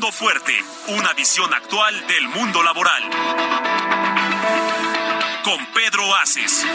[0.00, 0.52] Fuerte,
[0.88, 3.02] una visión actual del mundo laboral.
[5.44, 6.66] Con Pedro Aces.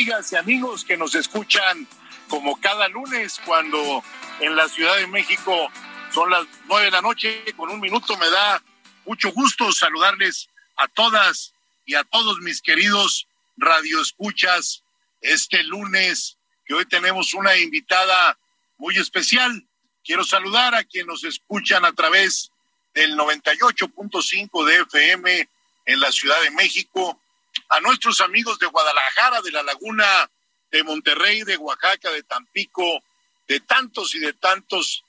[0.00, 1.86] Amigas y amigos que nos escuchan
[2.26, 4.02] como cada lunes cuando
[4.40, 5.70] en la Ciudad de México
[6.10, 7.44] son las nueve de la noche.
[7.54, 8.62] Con un minuto me da
[9.04, 11.52] mucho gusto saludarles a todas
[11.84, 13.26] y a todos mis queridos
[13.58, 14.84] radioescuchas
[15.20, 18.38] este lunes que hoy tenemos una invitada
[18.78, 19.66] muy especial.
[20.02, 22.50] Quiero saludar a quienes nos escuchan a través
[22.94, 25.48] del 98.5 de FM
[25.84, 27.20] en la Ciudad de México,
[27.70, 30.30] a nuestros amigos de Guadalajara, de la Laguna,
[30.70, 33.02] de Monterrey, de Oaxaca, de Tampico,
[33.48, 35.04] de tantos y de tantos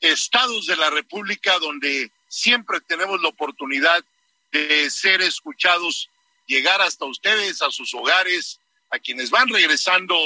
[0.00, 4.04] estados de la República donde siempre tenemos la oportunidad
[4.50, 6.10] de ser escuchados,
[6.46, 10.16] llegar hasta ustedes, a sus hogares, a quienes van regresando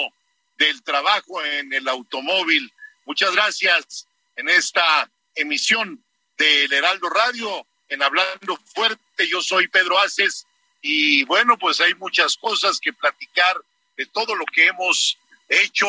[0.59, 2.73] del trabajo en el automóvil.
[3.05, 6.03] Muchas gracias en esta emisión
[6.37, 9.29] del Heraldo Radio, en Hablando Fuerte.
[9.29, 10.47] Yo soy Pedro Aces
[10.83, 13.57] y bueno, pues hay muchas cosas que platicar
[13.97, 15.87] de todo lo que hemos hecho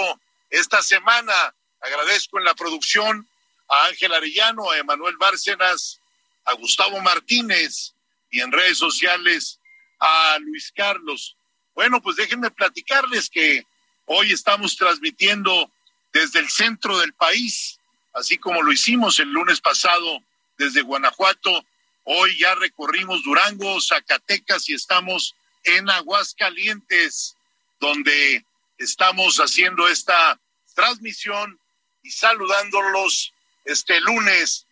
[0.50, 1.34] esta semana.
[1.82, 3.28] Agradezco en la producción
[3.68, 6.00] a Ángel Arellano, a Emanuel Bárcenas,
[6.46, 7.94] a Gustavo Martínez
[8.32, 9.60] y en redes sociales
[10.00, 11.36] a Luis Carlos.
[11.76, 13.66] Bueno, pues déjenme platicarles que
[14.06, 15.72] hoy estamos transmitiendo
[16.14, 17.80] desde el centro del país,
[18.14, 20.24] así como lo hicimos el lunes pasado
[20.58, 21.66] desde Guanajuato.
[22.10, 25.36] Hoy ya recorrimos Durango, Zacatecas y estamos
[25.66, 27.36] en Aguascalientes,
[27.82, 28.46] donde
[28.78, 30.40] estamos haciendo esta
[30.74, 31.60] transmisión
[32.04, 33.34] y saludándolos
[33.66, 34.68] este lunes.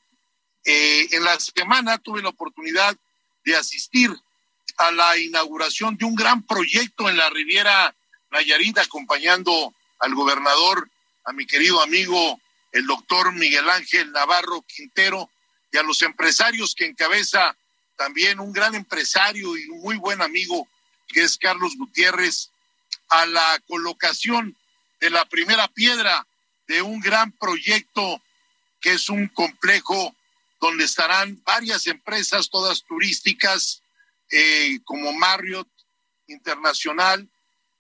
[0.64, 2.96] Eh, en la semana tuve la oportunidad
[3.44, 4.16] de asistir
[4.78, 7.94] a la inauguración de un gran proyecto en la Riviera
[8.32, 10.90] Nayarit, acompañando al gobernador,
[11.26, 12.40] a mi querido amigo,
[12.72, 15.30] el doctor Miguel Ángel Navarro Quintero,
[15.76, 17.54] y a los empresarios que encabeza
[17.98, 20.70] también un gran empresario y un muy buen amigo,
[21.10, 22.50] que es Carlos Gutiérrez,
[23.10, 24.56] a la colocación
[25.02, 26.26] de la primera piedra
[26.68, 28.22] de un gran proyecto
[28.80, 30.16] que es un complejo
[30.62, 33.82] donde estarán varias empresas, todas turísticas,
[34.32, 35.68] eh, como Marriott
[36.28, 37.28] Internacional,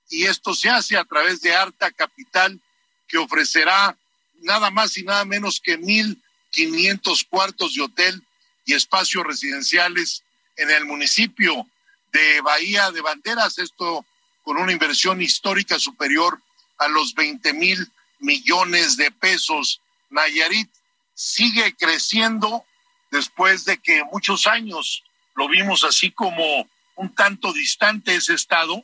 [0.09, 2.59] y esto se hace a través de Arta Capital,
[3.07, 3.97] que ofrecerá
[4.41, 6.21] nada más y nada menos que mil
[6.56, 8.24] quinientos cuartos de hotel
[8.66, 10.24] y espacios residenciales
[10.56, 11.68] en el municipio
[12.13, 14.06] de Bahía de Banderas, esto
[14.42, 16.42] con una inversión histórica superior
[16.78, 19.81] a los 20 mil millones de pesos.
[20.10, 20.69] Nayarit
[21.13, 22.63] sigue creciendo
[23.12, 25.04] después de que muchos años
[25.36, 28.81] lo vimos así como un tanto distante ese estado,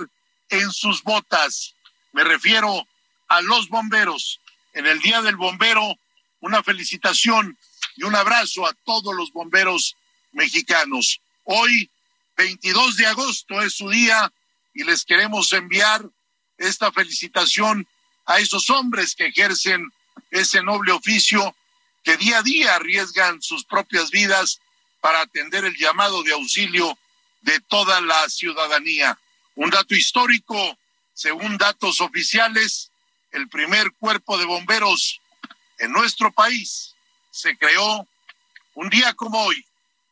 [0.48, 1.74] en sus botas.
[2.12, 2.86] Me refiero
[3.28, 4.40] a los bomberos.
[4.72, 5.98] En el Día del Bombero,
[6.40, 7.56] una felicitación
[7.96, 9.96] y un abrazo a todos los bomberos
[10.32, 11.20] mexicanos.
[11.44, 11.90] Hoy,
[12.36, 14.32] 22 de agosto, es su día
[14.74, 16.08] y les queremos enviar
[16.58, 17.86] esta felicitación
[18.26, 19.90] a esos hombres que ejercen
[20.30, 21.54] ese noble oficio,
[22.04, 24.60] que día a día arriesgan sus propias vidas
[25.00, 26.96] para atender el llamado de auxilio
[27.42, 29.18] de toda la ciudadanía.
[29.56, 30.78] Un dato histórico,
[31.12, 32.90] según datos oficiales,
[33.32, 35.19] el primer cuerpo de bomberos
[35.80, 36.94] en nuestro país
[37.30, 38.06] se creó
[38.74, 39.64] un día como hoy,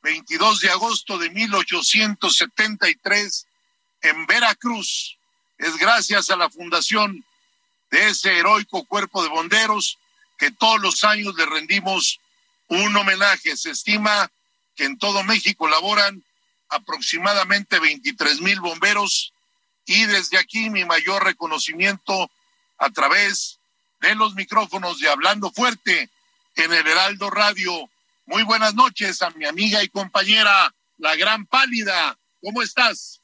[0.02, 3.46] 22 de agosto de 1873,
[4.02, 5.16] en Veracruz.
[5.58, 7.24] Es gracias a la fundación
[7.90, 9.98] de ese heroico cuerpo de bomberos
[10.38, 12.20] que todos los años le rendimos
[12.68, 13.56] un homenaje.
[13.56, 14.28] Se estima
[14.74, 16.24] que en todo México laboran
[16.70, 19.32] aproximadamente 23 mil bomberos
[19.86, 22.30] y desde aquí mi mayor reconocimiento
[22.78, 23.57] a través
[24.00, 26.10] de los micrófonos de Hablando Fuerte
[26.56, 27.90] en el Heraldo Radio.
[28.26, 32.18] Muy buenas noches a mi amiga y compañera, la gran pálida.
[32.42, 33.20] ¿Cómo estás?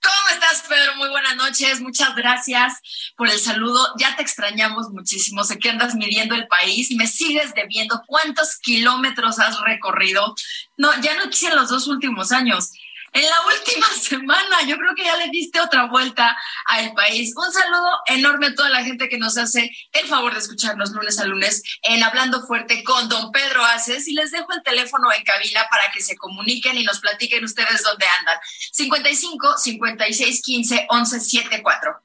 [0.00, 0.94] ¿Cómo estás, Pedro?
[0.96, 1.80] Muy buenas noches.
[1.80, 2.74] Muchas gracias
[3.16, 3.84] por el saludo.
[3.98, 5.42] Ya te extrañamos muchísimo.
[5.42, 6.90] Sé que andas midiendo el país.
[6.92, 8.02] Me sigues debiendo.
[8.06, 10.34] ¿Cuántos kilómetros has recorrido?
[10.76, 12.70] No, ya no quise en los dos últimos años
[13.16, 14.62] en la última semana.
[14.66, 17.32] Yo creo que ya le diste otra vuelta al país.
[17.36, 21.18] Un saludo enorme a toda la gente que nos hace el favor de escucharnos lunes
[21.18, 25.24] a lunes en Hablando Fuerte con don Pedro Aces y les dejo el teléfono en
[25.24, 28.38] cabina para que se comuniquen y nos platiquen ustedes dónde andan.
[28.72, 32.00] 55 56 15 11 74.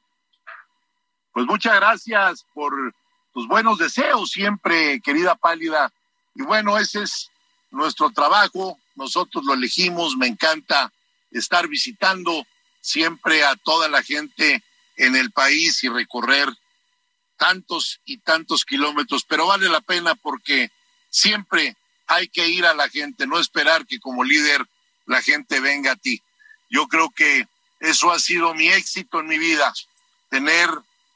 [1.33, 2.73] Pues muchas gracias por
[3.33, 5.91] tus buenos deseos siempre, querida Pálida.
[6.35, 7.29] Y bueno, ese es
[7.69, 10.91] nuestro trabajo, nosotros lo elegimos, me encanta
[11.31, 12.45] estar visitando
[12.81, 14.63] siempre a toda la gente
[14.97, 16.49] en el país y recorrer
[17.37, 20.69] tantos y tantos kilómetros, pero vale la pena porque
[21.09, 21.75] siempre
[22.07, 24.67] hay que ir a la gente, no esperar que como líder
[25.05, 26.21] la gente venga a ti.
[26.69, 27.47] Yo creo que
[27.79, 29.73] eso ha sido mi éxito en mi vida,
[30.29, 30.69] tener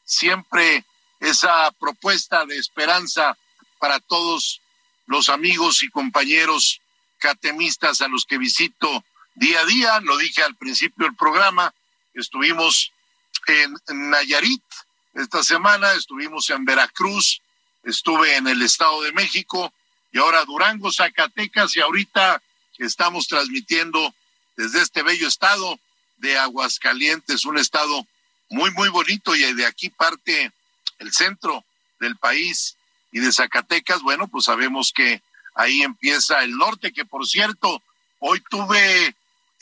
[0.03, 0.84] siempre
[1.19, 3.38] esa propuesta de esperanza
[3.79, 4.62] para todos
[5.05, 6.81] los amigos y compañeros
[7.19, 9.03] catemistas a los que visito
[9.35, 9.99] día a día.
[10.01, 11.73] Lo dije al principio del programa,
[12.13, 12.91] estuvimos
[13.47, 14.63] en Nayarit
[15.13, 17.41] esta semana, estuvimos en Veracruz,
[17.83, 19.71] estuve en el Estado de México
[20.11, 22.41] y ahora Durango, Zacatecas y ahorita
[22.77, 24.13] estamos transmitiendo
[24.57, 25.79] desde este bello estado
[26.17, 28.07] de Aguascalientes, un estado
[28.49, 30.51] muy, muy bonito y de aquí parte
[30.99, 31.63] el centro
[31.99, 32.77] del país
[33.11, 35.21] y de Zacatecas, bueno, pues sabemos que
[35.55, 37.81] ahí empieza el norte, que por cierto,
[38.19, 39.15] hoy tuve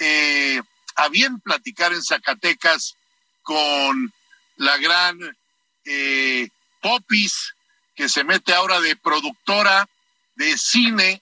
[0.06, 0.62] eh,
[0.96, 2.96] a bien platicar en Zacatecas
[3.42, 4.14] con
[4.58, 5.18] la gran
[5.86, 6.50] eh,
[6.82, 7.54] Popis,
[7.96, 9.88] que se mete ahora de productora
[10.36, 11.22] de cine,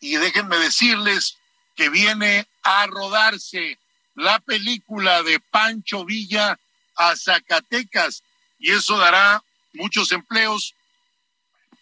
[0.00, 1.38] y déjenme decirles
[1.74, 3.78] que viene a rodarse
[4.14, 6.58] la película de Pancho Villa
[6.96, 8.22] a Zacatecas,
[8.60, 10.74] y eso dará muchos empleos.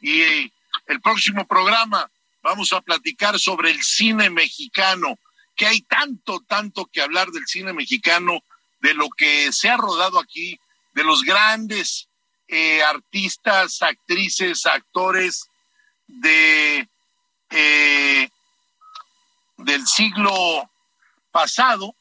[0.01, 0.53] Y eh,
[0.87, 2.11] el próximo programa
[2.43, 5.19] vamos a platicar sobre el cine mexicano,
[5.59, 8.45] que hay tanto, tanto que hablar del cine mexicano,
[8.81, 10.59] de lo que se ha rodado aquí,
[10.95, 12.09] de los grandes
[12.47, 15.51] eh, artistas, actrices, actores
[16.07, 16.89] de
[17.51, 18.29] eh,
[19.59, 20.71] del siglo
[21.33, 21.95] pasado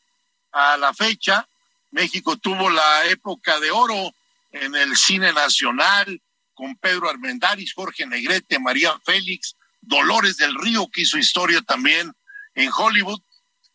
[0.51, 1.47] a la fecha.
[1.89, 4.13] México tuvo la época de oro
[4.51, 6.21] en el cine nacional
[6.53, 12.13] con Pedro Armendáriz, Jorge Negrete, María Félix, Dolores del Río, que hizo historia también
[12.53, 13.21] en Hollywood.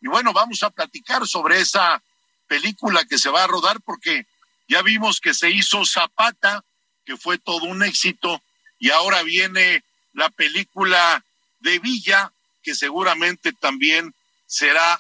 [0.03, 2.03] Y bueno, vamos a platicar sobre esa
[2.49, 4.27] película que se va a rodar porque
[4.69, 6.65] ya vimos que se hizo Zapata,
[7.07, 8.43] que fue todo un éxito,
[8.79, 11.25] y ahora viene la película
[11.61, 12.33] de Villa,
[12.63, 14.15] que seguramente también
[14.47, 14.99] será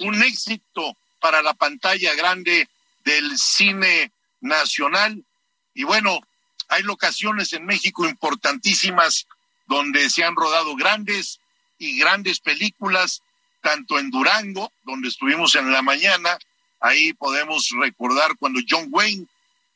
[0.00, 2.68] un éxito para la pantalla grande
[3.04, 5.24] del cine nacional.
[5.74, 6.20] Y bueno,
[6.68, 9.26] hay locaciones en México importantísimas
[9.66, 11.40] donde se han rodado grandes
[11.78, 13.22] y grandes películas,
[13.64, 16.38] tanto en Durango, donde estuvimos en la mañana,
[16.80, 19.26] ahí podemos recordar cuando John Wayne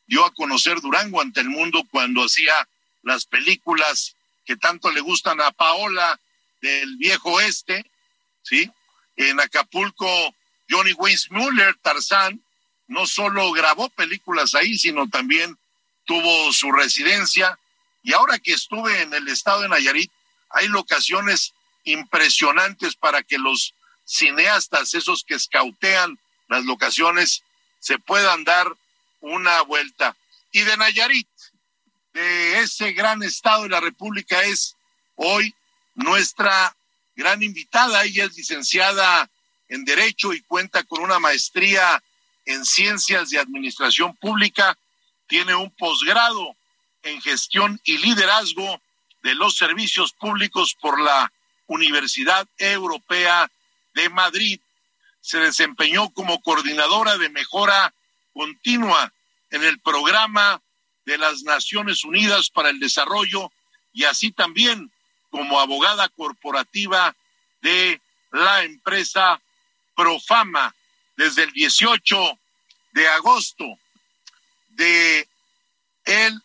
[0.06, 2.68] dio a conocer Durango ante el mundo cuando hacía
[3.02, 4.14] las películas
[4.44, 6.20] que tanto le gustan a Paola
[6.60, 7.90] del viejo oeste,
[8.42, 8.70] ¿sí?
[9.16, 10.34] En Acapulco,
[10.68, 12.42] Johnny Weissmuller, Tarzán,
[12.88, 15.56] no solo grabó películas ahí, sino también
[16.04, 17.58] tuvo su residencia.
[18.02, 20.12] Y ahora que estuve en el estado de Nayarit,
[20.50, 21.54] hay locaciones
[21.84, 23.74] impresionantes para que los
[24.08, 27.42] cineastas, esos que escautean las locaciones,
[27.78, 28.66] se puedan dar
[29.20, 30.16] una vuelta.
[30.50, 31.28] Y de Nayarit,
[32.14, 34.76] de ese gran estado de la República, es
[35.16, 35.54] hoy
[35.94, 36.74] nuestra
[37.14, 38.02] gran invitada.
[38.04, 39.30] Ella es licenciada
[39.68, 42.02] en Derecho y cuenta con una maestría
[42.46, 44.76] en Ciencias de Administración Pública.
[45.26, 46.56] Tiene un posgrado
[47.02, 48.80] en Gestión y Liderazgo
[49.22, 51.30] de los Servicios Públicos por la
[51.66, 53.50] Universidad Europea
[53.94, 54.60] de Madrid.
[55.20, 57.92] Se desempeñó como coordinadora de mejora
[58.32, 59.12] continua
[59.50, 60.62] en el programa
[61.04, 63.50] de las Naciones Unidas para el Desarrollo
[63.92, 64.90] y así también
[65.30, 67.14] como abogada corporativa
[67.60, 69.40] de la empresa
[69.94, 70.74] Profama
[71.16, 72.38] desde el 18
[72.92, 73.64] de agosto
[74.68, 75.28] de
[76.04, 76.40] el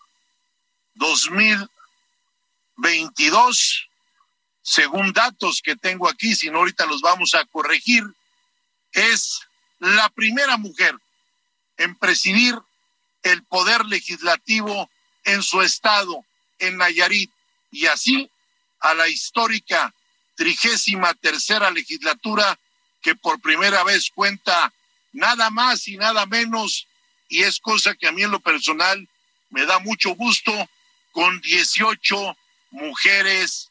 [0.95, 3.89] 2022,
[4.63, 8.03] según datos que tengo aquí, si no ahorita los vamos a corregir,
[8.93, 9.41] es
[9.79, 10.95] la primera mujer
[11.77, 12.57] en presidir
[13.23, 14.89] el poder legislativo
[15.25, 16.25] en su estado,
[16.59, 17.29] en Nayarit,
[17.71, 18.29] y así
[18.79, 19.93] a la histórica
[20.35, 22.57] trigésima tercera legislatura
[23.01, 24.73] que por primera vez cuenta
[25.11, 26.87] nada más y nada menos,
[27.27, 29.07] y es cosa que a mí en lo personal
[29.49, 30.69] me da mucho gusto,
[31.11, 32.37] con 18
[32.71, 33.69] mujeres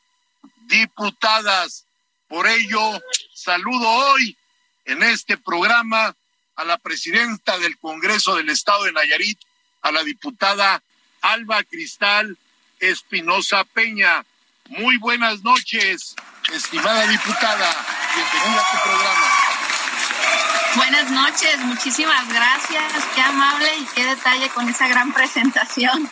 [0.66, 1.84] diputadas.
[2.28, 3.00] Por ello,
[3.34, 4.36] saludo hoy
[4.84, 6.14] en este programa
[6.56, 9.38] a la presidenta del Congreso del Estado de Nayarit,
[9.82, 10.82] a la diputada
[11.20, 12.36] Alba Cristal
[12.80, 14.24] Espinosa Peña.
[14.68, 16.14] Muy buenas noches,
[16.52, 17.76] estimada diputada.
[18.14, 19.42] Bienvenida a tu programa.
[20.74, 23.04] Buenas noches, muchísimas gracias.
[23.14, 26.10] Qué amable y qué detalle con esa gran presentación.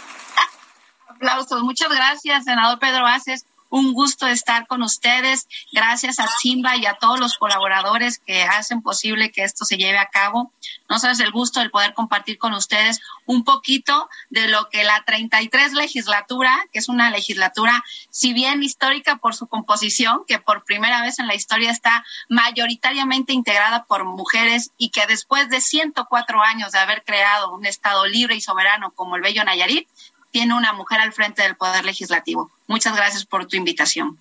[1.08, 1.62] Aplausos.
[1.62, 5.48] Muchas gracias, senador Pedro Aces un gusto estar con ustedes.
[5.72, 9.98] Gracias a Simba y a todos los colaboradores que hacen posible que esto se lleve
[9.98, 10.52] a cabo.
[10.88, 15.02] No sabes el gusto de poder compartir con ustedes un poquito de lo que la
[15.04, 21.00] 33 legislatura, que es una legislatura, si bien histórica por su composición, que por primera
[21.02, 26.72] vez en la historia está mayoritariamente integrada por mujeres y que después de 104 años
[26.72, 29.88] de haber creado un Estado libre y soberano como el Bello Nayarit,
[30.30, 32.50] tiene una mujer al frente del Poder Legislativo.
[32.66, 34.18] Muchas gracias por tu invitación.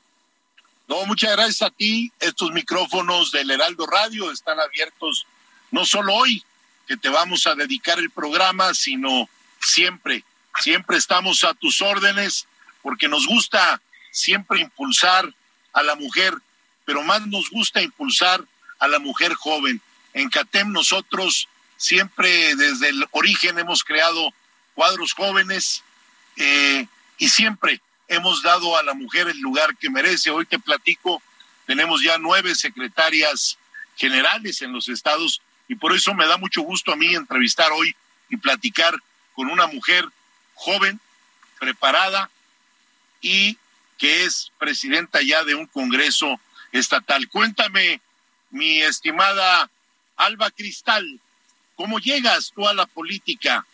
[0.87, 2.11] No, muchas gracias a ti.
[2.19, 5.27] Estos micrófonos del Heraldo Radio están abiertos
[5.71, 6.43] no solo hoy,
[6.87, 9.29] que te vamos a dedicar el programa, sino
[9.61, 10.23] siempre.
[10.59, 12.47] Siempre estamos a tus órdenes
[12.81, 13.79] porque nos gusta
[14.11, 15.31] siempre impulsar
[15.73, 16.33] a la mujer,
[16.85, 18.43] pero más nos gusta impulsar
[18.79, 19.79] a la mujer joven.
[20.13, 21.47] En CATEM nosotros
[21.77, 24.33] siempre desde el origen hemos creado
[24.73, 25.83] cuadros jóvenes
[26.39, 30.31] eh, y siempre hemos dado a la mujer el lugar que merece.
[30.31, 31.21] Hoy te platico,
[31.67, 33.57] tenemos ya nueve secretarias
[33.97, 37.93] generales en los estados y por eso me da mucho gusto a mí entrevistar hoy
[38.29, 38.95] y platicar
[39.33, 40.05] con una mujer
[40.55, 40.99] joven,
[41.59, 42.29] preparada
[43.21, 43.57] y
[43.97, 46.39] que es presidenta ya de un Congreso
[46.71, 47.27] estatal.
[47.27, 47.99] Cuéntame,
[48.49, 49.69] mi estimada
[50.15, 51.19] Alba Cristal,
[51.75, 53.65] ¿cómo llegas tú a la política?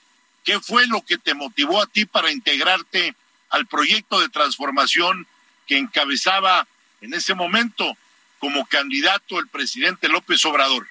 [0.45, 3.15] ¿Qué fue lo que te motivó a ti para integrarte
[3.49, 5.27] al proyecto de transformación
[5.67, 6.67] que encabezaba
[7.01, 7.97] en ese momento
[8.39, 10.87] como candidato el presidente López Obrador?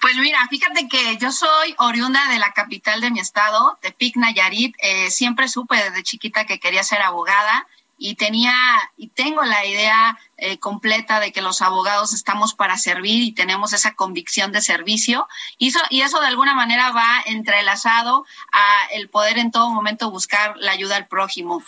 [0.00, 4.74] Pues mira, fíjate que yo soy oriunda de la capital de mi estado, Tepic, Nayarit.
[4.78, 7.66] Eh, siempre supe desde chiquita que quería ser abogada
[8.02, 8.54] y tenía
[8.96, 13.74] y tengo la idea eh, completa de que los abogados estamos para servir y tenemos
[13.74, 15.28] esa convicción de servicio
[15.58, 20.10] y eso, y eso de alguna manera va entrelazado a el poder en todo momento
[20.10, 21.62] buscar la ayuda al prójimo.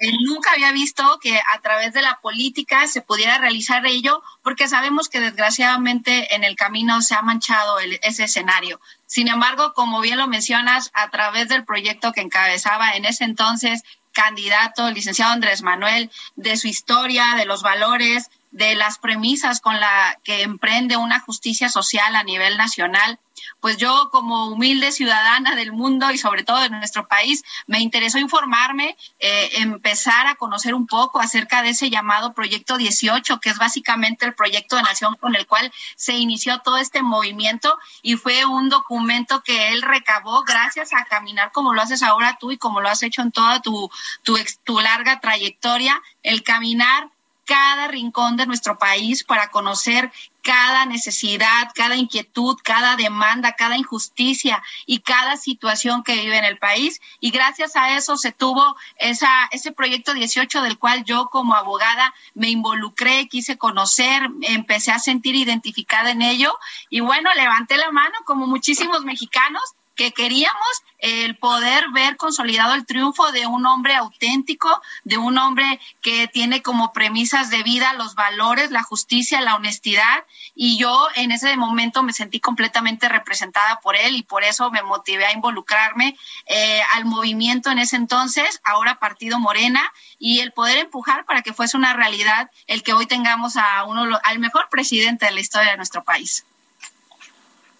[0.00, 4.66] Eh, nunca había visto que a través de la política se pudiera realizar ello porque
[4.66, 8.80] sabemos que desgraciadamente en el camino se ha manchado ese escenario.
[9.06, 13.84] Sin embargo, como bien lo mencionas, a través del proyecto que encabezaba en ese entonces
[14.16, 19.78] candidato, el licenciado Andrés Manuel, de su historia, de los valores, de las premisas con
[19.78, 23.20] la que emprende una justicia social a nivel nacional,
[23.60, 28.18] pues yo como humilde ciudadana del mundo y sobre todo de nuestro país, me interesó
[28.18, 33.58] informarme, eh, empezar a conocer un poco acerca de ese llamado Proyecto 18, que es
[33.58, 38.46] básicamente el proyecto de nación con el cual se inició todo este movimiento y fue
[38.46, 42.80] un documento que él recabó gracias a caminar como lo haces ahora tú y como
[42.80, 43.90] lo has hecho en toda tu,
[44.22, 47.10] tu, tu larga trayectoria, el caminar
[47.46, 54.62] cada rincón de nuestro país para conocer cada necesidad, cada inquietud, cada demanda, cada injusticia
[54.84, 57.00] y cada situación que vive en el país.
[57.18, 62.14] Y gracias a eso se tuvo esa, ese proyecto 18 del cual yo como abogada
[62.34, 66.56] me involucré, quise conocer, empecé a sentir identificada en ello.
[66.90, 69.62] Y bueno, levanté la mano como muchísimos mexicanos
[69.96, 75.80] que queríamos el poder ver consolidado el triunfo de un hombre auténtico, de un hombre
[76.00, 80.24] que tiene como premisas de vida los valores, la justicia, la honestidad.
[80.54, 84.82] Y yo en ese momento me sentí completamente representada por él y por eso me
[84.82, 90.78] motivé a involucrarme eh, al movimiento en ese entonces, ahora Partido Morena, y el poder
[90.78, 95.26] empujar para que fuese una realidad el que hoy tengamos a uno, al mejor presidente
[95.26, 96.44] de la historia de nuestro país.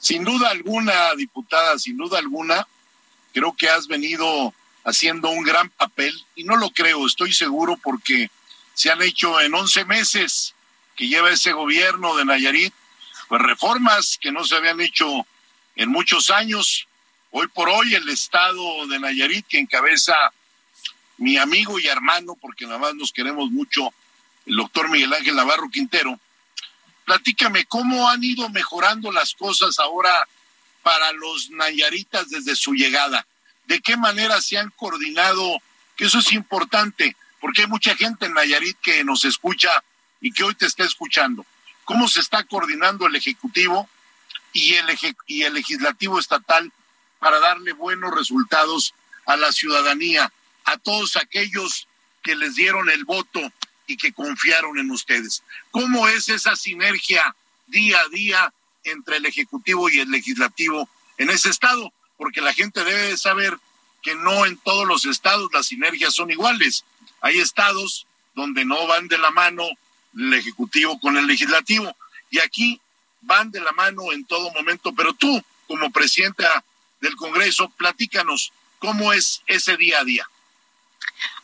[0.06, 2.64] Sin duda alguna, diputada, sin duda alguna,
[3.32, 8.30] creo que has venido haciendo un gran papel y no lo creo, estoy seguro porque
[8.72, 10.54] se han hecho en 11 meses
[10.94, 12.72] que lleva ese gobierno de Nayarit,
[13.26, 15.26] pues reformas que no se habían hecho
[15.74, 16.86] en muchos años.
[17.32, 20.14] Hoy por hoy el estado de Nayarit que encabeza
[21.16, 23.92] mi amigo y hermano, porque nada más nos queremos mucho,
[24.46, 26.20] el doctor Miguel Ángel Navarro Quintero,
[27.06, 30.10] Platícame, ¿cómo han ido mejorando las cosas ahora
[30.82, 33.24] para los nayaritas desde su llegada?
[33.66, 35.62] ¿De qué manera se han coordinado?
[35.96, 39.70] Que eso es importante, porque hay mucha gente en Nayarit que nos escucha
[40.20, 41.46] y que hoy te está escuchando.
[41.84, 43.88] ¿Cómo se está coordinando el Ejecutivo
[44.52, 44.86] y el,
[45.28, 46.72] y el Legislativo Estatal
[47.20, 48.94] para darle buenos resultados
[49.26, 50.32] a la ciudadanía,
[50.64, 51.86] a todos aquellos
[52.24, 53.52] que les dieron el voto
[53.86, 55.42] y que confiaron en ustedes.
[55.70, 57.34] ¿Cómo es esa sinergia
[57.66, 58.52] día a día
[58.84, 61.92] entre el Ejecutivo y el Legislativo en ese estado?
[62.16, 63.58] Porque la gente debe saber
[64.02, 66.84] que no en todos los estados las sinergias son iguales.
[67.20, 69.64] Hay estados donde no van de la mano
[70.16, 71.94] el Ejecutivo con el Legislativo
[72.30, 72.80] y aquí
[73.22, 74.94] van de la mano en todo momento.
[74.94, 76.64] Pero tú, como presidenta
[77.00, 80.28] del Congreso, platícanos cómo es ese día a día.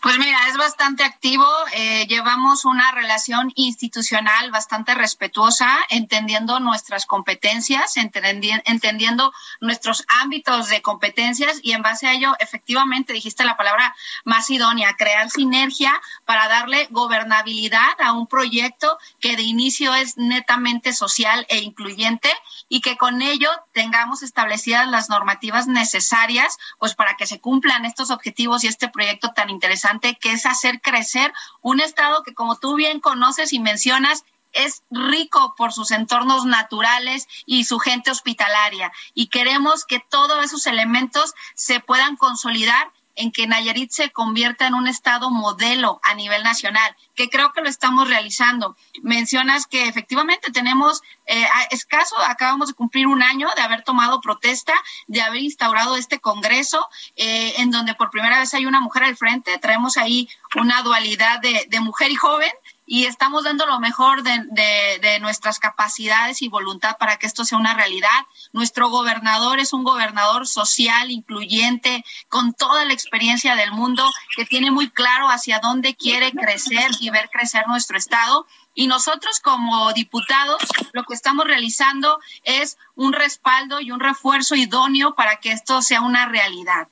[0.02, 1.46] Pues mira, es bastante activo.
[1.74, 11.60] Eh, llevamos una relación institucional bastante respetuosa, entendiendo nuestras competencias, entendiendo nuestros ámbitos de competencias
[11.62, 15.92] y en base a ello, efectivamente, dijiste la palabra más idónea, crear sinergia
[16.24, 22.28] para darle gobernabilidad a un proyecto que de inicio es netamente social e incluyente
[22.68, 28.10] y que con ello tengamos establecidas las normativas necesarias pues para que se cumplan estos
[28.10, 32.74] objetivos y este proyecto tan interesante que es hacer crecer un estado que como tú
[32.74, 38.92] bien conoces y mencionas, es rico por sus entornos naturales y su gente hospitalaria.
[39.14, 44.74] Y queremos que todos esos elementos se puedan consolidar en que Nayarit se convierta en
[44.74, 48.76] un estado modelo a nivel nacional, que creo que lo estamos realizando.
[49.02, 54.74] Mencionas que efectivamente tenemos eh, escaso, acabamos de cumplir un año de haber tomado protesta,
[55.06, 59.16] de haber instaurado este Congreso, eh, en donde por primera vez hay una mujer al
[59.16, 62.50] frente, traemos ahí una dualidad de, de mujer y joven,
[62.92, 67.56] y estamos dando lo mejor de, de, nuestras capacidades y voluntad para que esto sea
[67.56, 68.26] una realidad.
[68.52, 74.70] Nuestro gobernador es un gobernador social, incluyente, con toda la experiencia del mundo, que tiene
[74.70, 78.46] muy claro hacia dónde quiere crecer y ver crecer nuestro Estado.
[78.74, 80.60] Y nosotros como diputados
[80.92, 86.02] lo que estamos realizando es un respaldo y un refuerzo idóneo para que esto sea
[86.02, 86.88] una realidad.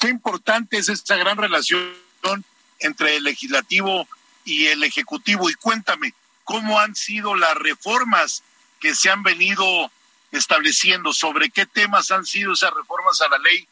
[0.00, 1.94] Que importante es esta gran relación
[2.84, 4.06] entre el legislativo
[4.44, 5.48] y el ejecutivo.
[5.48, 8.42] Y cuéntame, ¿cómo han sido las reformas
[8.80, 9.90] que se han venido
[10.32, 11.12] estableciendo?
[11.12, 13.66] ¿Sobre qué temas han sido esas reformas a la ley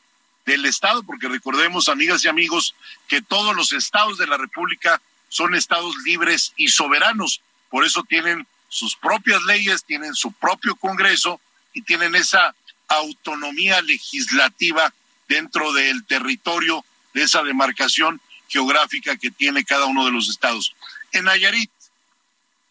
[0.46, 1.02] del Estado?
[1.02, 2.74] Porque recordemos, amigas y amigos,
[3.06, 7.42] que todos los estados de la República son estados libres y soberanos.
[7.70, 11.38] Por eso tienen sus propias leyes, tienen su propio Congreso
[11.74, 12.54] y tienen esa
[12.88, 14.92] autonomía legislativa
[15.28, 18.20] dentro del territorio de esa demarcación
[18.52, 20.74] geográfica que tiene cada uno de los estados.
[21.12, 21.70] En Nayarit,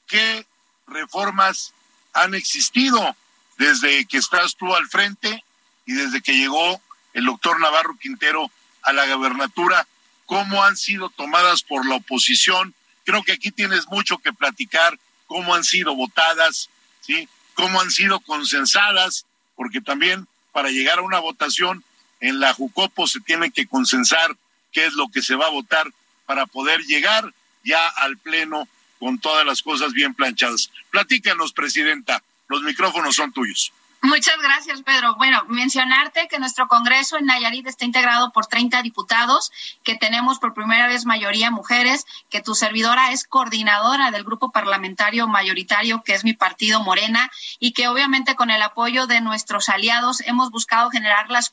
[0.07, 0.45] ¿qué
[0.87, 1.73] reformas
[2.13, 3.15] han existido
[3.57, 5.43] desde que estás tú al frente
[5.85, 6.81] y desde que llegó
[7.13, 8.51] el doctor Navarro Quintero
[8.83, 9.87] a la gobernatura?
[10.25, 12.73] ¿Cómo han sido tomadas por la oposición?
[13.03, 16.69] Creo que aquí tienes mucho que platicar, cómo han sido votadas,
[17.01, 17.27] ¿sí?
[17.55, 21.83] cómo han sido consensadas, porque también para llegar a una votación
[22.19, 24.37] en la Jucopo se tiene que consensar
[24.71, 25.91] qué es lo que se va a votar
[26.25, 28.67] para poder llegar ya al Pleno
[28.99, 30.69] con todas las cosas bien planchadas.
[30.91, 33.73] Platícanos, Presidenta, los micrófonos son tuyos.
[34.03, 35.15] Muchas gracias, Pedro.
[35.17, 39.51] Bueno, mencionarte que nuestro Congreso en Nayarit está integrado por 30 diputados,
[39.83, 45.27] que tenemos por primera vez mayoría mujeres, que tu servidora es coordinadora del grupo parlamentario
[45.27, 47.29] mayoritario, que es mi partido Morena,
[47.59, 51.51] y que obviamente con el apoyo de nuestros aliados hemos buscado generar las,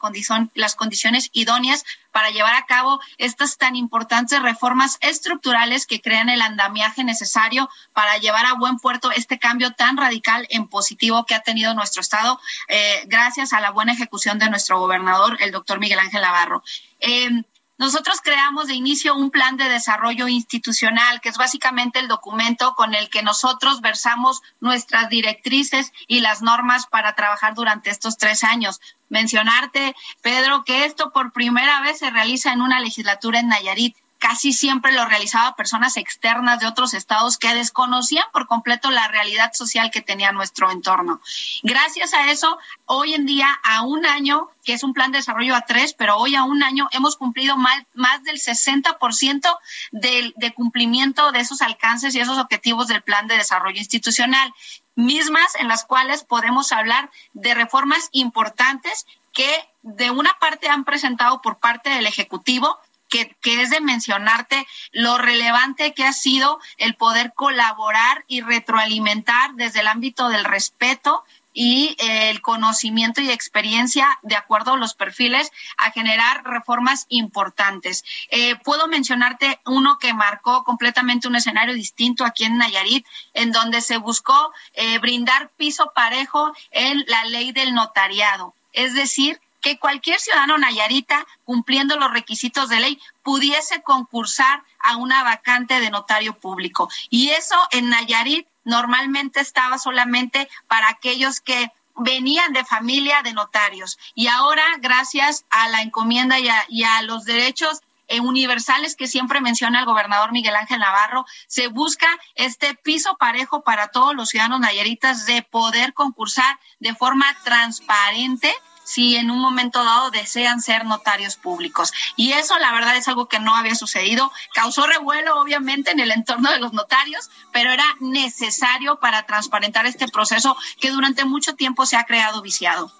[0.55, 6.41] las condiciones idóneas para llevar a cabo estas tan importantes reformas estructurales que crean el
[6.41, 11.41] andamiaje necesario para llevar a buen puerto este cambio tan radical en positivo que ha
[11.41, 15.99] tenido nuestro Estado eh, gracias a la buena ejecución de nuestro gobernador, el doctor Miguel
[15.99, 16.63] Ángel Navarro.
[17.01, 17.31] Eh,
[17.79, 22.95] nosotros creamos de inicio un plan de desarrollo institucional, que es básicamente el documento con
[22.95, 28.81] el que nosotros versamos nuestras directrices y las normas para trabajar durante estos tres años.
[29.09, 34.53] Mencionarte, Pedro, que esto por primera vez se realiza en una legislatura en Nayarit casi
[34.53, 39.91] siempre lo realizaba personas externas de otros estados que desconocían por completo la realidad social
[39.91, 41.21] que tenía nuestro entorno.
[41.63, 45.55] Gracias a eso, hoy en día, a un año, que es un plan de desarrollo
[45.55, 47.85] a tres, pero hoy a un año hemos cumplido más,
[48.25, 49.59] del 60%
[49.93, 54.53] de, de cumplimiento de esos alcances y esos objetivos del plan de desarrollo institucional
[54.97, 59.49] mismas en las cuales podemos hablar de reformas importantes que
[59.83, 62.79] de una parte han presentado por parte del Ejecutivo
[63.09, 69.81] que, es de mencionarte lo relevante que ha sido el poder colaborar y retroalimentar desde
[69.81, 75.51] el ámbito del respeto y eh, el conocimiento y experiencia de acuerdo a los perfiles
[75.77, 78.05] a generar reformas importantes.
[78.31, 83.81] Eh, puedo mencionarte uno que marcó completamente un escenario distinto aquí en Nayarit, en donde
[83.81, 88.55] se buscó eh, brindar piso parejo en la ley del notariado.
[88.73, 95.23] Es decir, que cualquier ciudadano nayarita, cumpliendo los requisitos de ley, pudiese concursar a una
[95.23, 96.89] vacante de notario público.
[97.11, 103.99] Y eso en Nayarit normalmente estaba solamente para aquellos que venían de familia de notarios.
[104.15, 109.81] Y ahora, gracias a la encomienda y a, los derechos eh, universales que siempre menciona
[109.81, 115.27] el gobernador Miguel Ángel Navarro, se busca este piso parejo para todos los ciudadanos nayaritas
[115.27, 118.55] de poder concursar de forma transparente
[118.89, 121.93] si en un momento dado desean ser notarios públicos.
[122.17, 124.33] Y eso la verdad es algo que no había sucedido.
[124.55, 130.09] Causó revuelo obviamente en el entorno de los notarios, pero era necesario para transparentar este
[130.09, 132.91] proceso que durante mucho tiempo se ha creado viciado.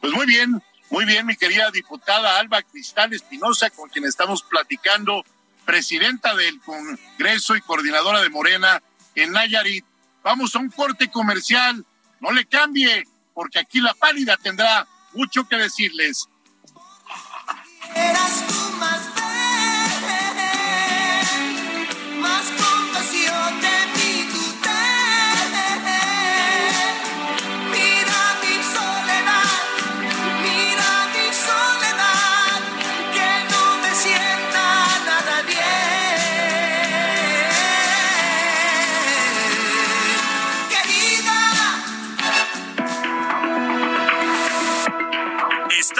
[0.00, 5.24] Pues muy bien, muy bien, mi querida diputada Alba Cristal Espinosa, con quien estamos platicando,
[5.64, 8.82] presidenta del Congreso y coordinadora de Morena
[9.14, 9.84] en Nayarit.
[10.24, 11.86] Vamos a un corte comercial,
[12.18, 13.06] no le cambie,
[13.40, 16.28] porque aquí la pálida tendrá mucho que decirles.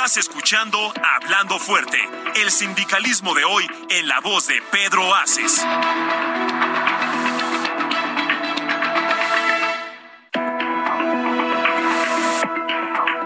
[0.02, 1.98] Estás escuchando Hablando Fuerte,
[2.36, 5.62] el sindicalismo de hoy en la voz de Pedro Aces.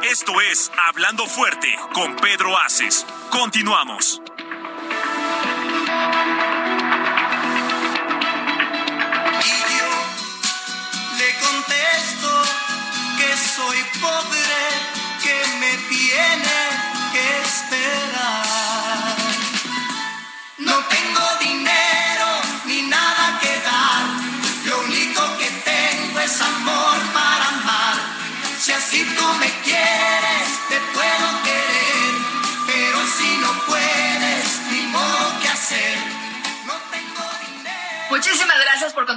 [0.03, 3.07] Esto es Hablando Fuerte con Pedro Aces.
[3.31, 4.21] Continuamos.
[11.19, 12.43] Le contesto
[13.17, 16.44] que soy pobre, que me tiene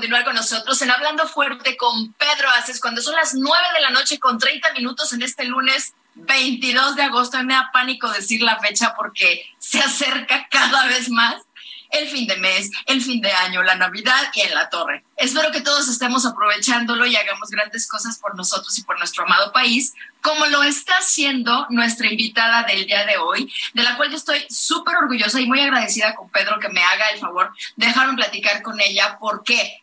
[0.08, 3.89] continuar con nosotros en Hablando Fuerte con Pedro Aces cuando son las 9 de la
[3.89, 7.43] noche con 30 minutos en este lunes 22 de agosto.
[7.43, 11.36] Me da pánico decir la fecha porque se acerca cada vez más
[11.89, 15.04] el fin de mes, el fin de año, la Navidad y en la torre.
[15.17, 19.52] Espero que todos estemos aprovechándolo y hagamos grandes cosas por nosotros y por nuestro amado
[19.52, 24.15] país, como lo está haciendo nuestra invitada del día de hoy, de la cual yo
[24.15, 28.15] estoy súper orgullosa y muy agradecida con Pedro que me haga el favor de dejarme
[28.15, 29.17] platicar con ella.
[29.20, 29.82] ¿Por qué?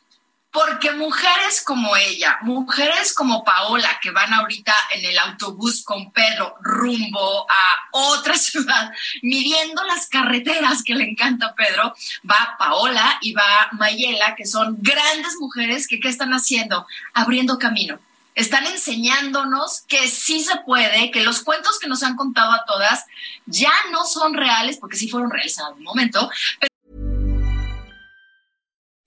[0.55, 6.55] Porque mujeres como ella, mujeres como Paola, que van ahorita en el autobús con Pedro
[6.61, 11.93] rumbo a otra ciudad, midiendo las carreteras que le encanta a Pedro,
[12.31, 16.87] va Paola y va Mayela, que son grandes mujeres que ¿qué están haciendo?
[17.15, 17.99] Abriendo camino.
[18.37, 23.07] Están enseñándonos que sí se puede, que los cuentos que nos han contado a todas
[23.47, 26.31] ya no son reales, porque sí fueron reales en algún momento,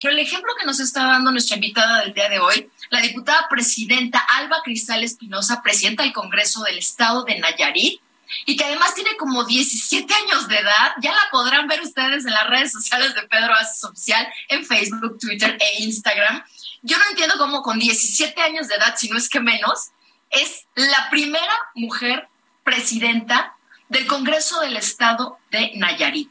[0.00, 3.48] Pero el ejemplo que nos está dando nuestra invitada del día de hoy, la diputada
[3.50, 8.00] presidenta Alba Cristal Espinosa, presidenta del Congreso del Estado de Nayarit,
[8.46, 12.32] y que además tiene como 17 años de edad, ya la podrán ver ustedes en
[12.32, 16.44] las redes sociales de Pedro Aces Oficial, en Facebook, Twitter e Instagram.
[16.82, 19.88] Yo no entiendo cómo con 17 años de edad, si no es que menos,
[20.30, 22.28] es la primera mujer
[22.62, 23.56] presidenta
[23.88, 26.30] del Congreso del Estado de Nayarit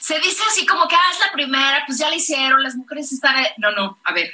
[0.00, 3.12] se dice así como que ah, es la primera, pues ya la hicieron, las mujeres
[3.12, 3.36] están...
[3.58, 4.32] No, no, a ver,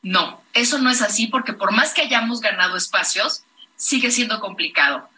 [0.00, 3.42] no, eso no es así porque por más que hayamos ganado espacios,
[3.76, 5.10] sigue siendo complicado.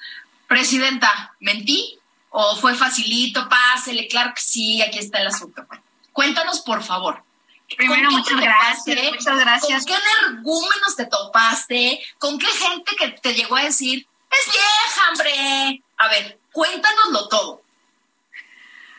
[0.49, 1.99] Presidenta, ¿mentí?
[2.31, 3.47] ¿O fue facilito?
[3.49, 5.67] Pásele, claro que sí, aquí está el asunto.
[6.13, 7.23] Cuéntanos, por favor.
[7.77, 9.11] Primero, ¿Con qué muchas gracias, topaste?
[9.13, 9.85] muchas gracias.
[9.85, 12.01] ¿Con qué energúmenos te topaste?
[12.19, 15.83] ¿Con qué gente que te llegó a decir, es vieja, hombre?
[15.99, 17.64] A ver, cuéntanoslo todo.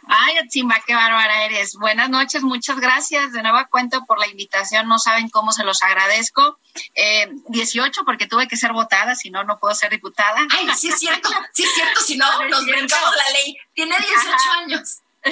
[0.07, 1.75] Ay, Atzimba, qué bárbara eres.
[1.75, 4.87] Buenas noches, muchas gracias de nueva cuenta por la invitación.
[4.87, 6.59] No saben cómo se los agradezco.
[6.93, 10.45] Eh, 18, porque tuve que ser votada, si no, no puedo ser diputada.
[10.51, 13.57] Ay, sí es cierto, sí es cierto, si no, No nos brincamos la ley.
[13.73, 14.59] Tiene 18 Ajá.
[14.59, 14.99] años.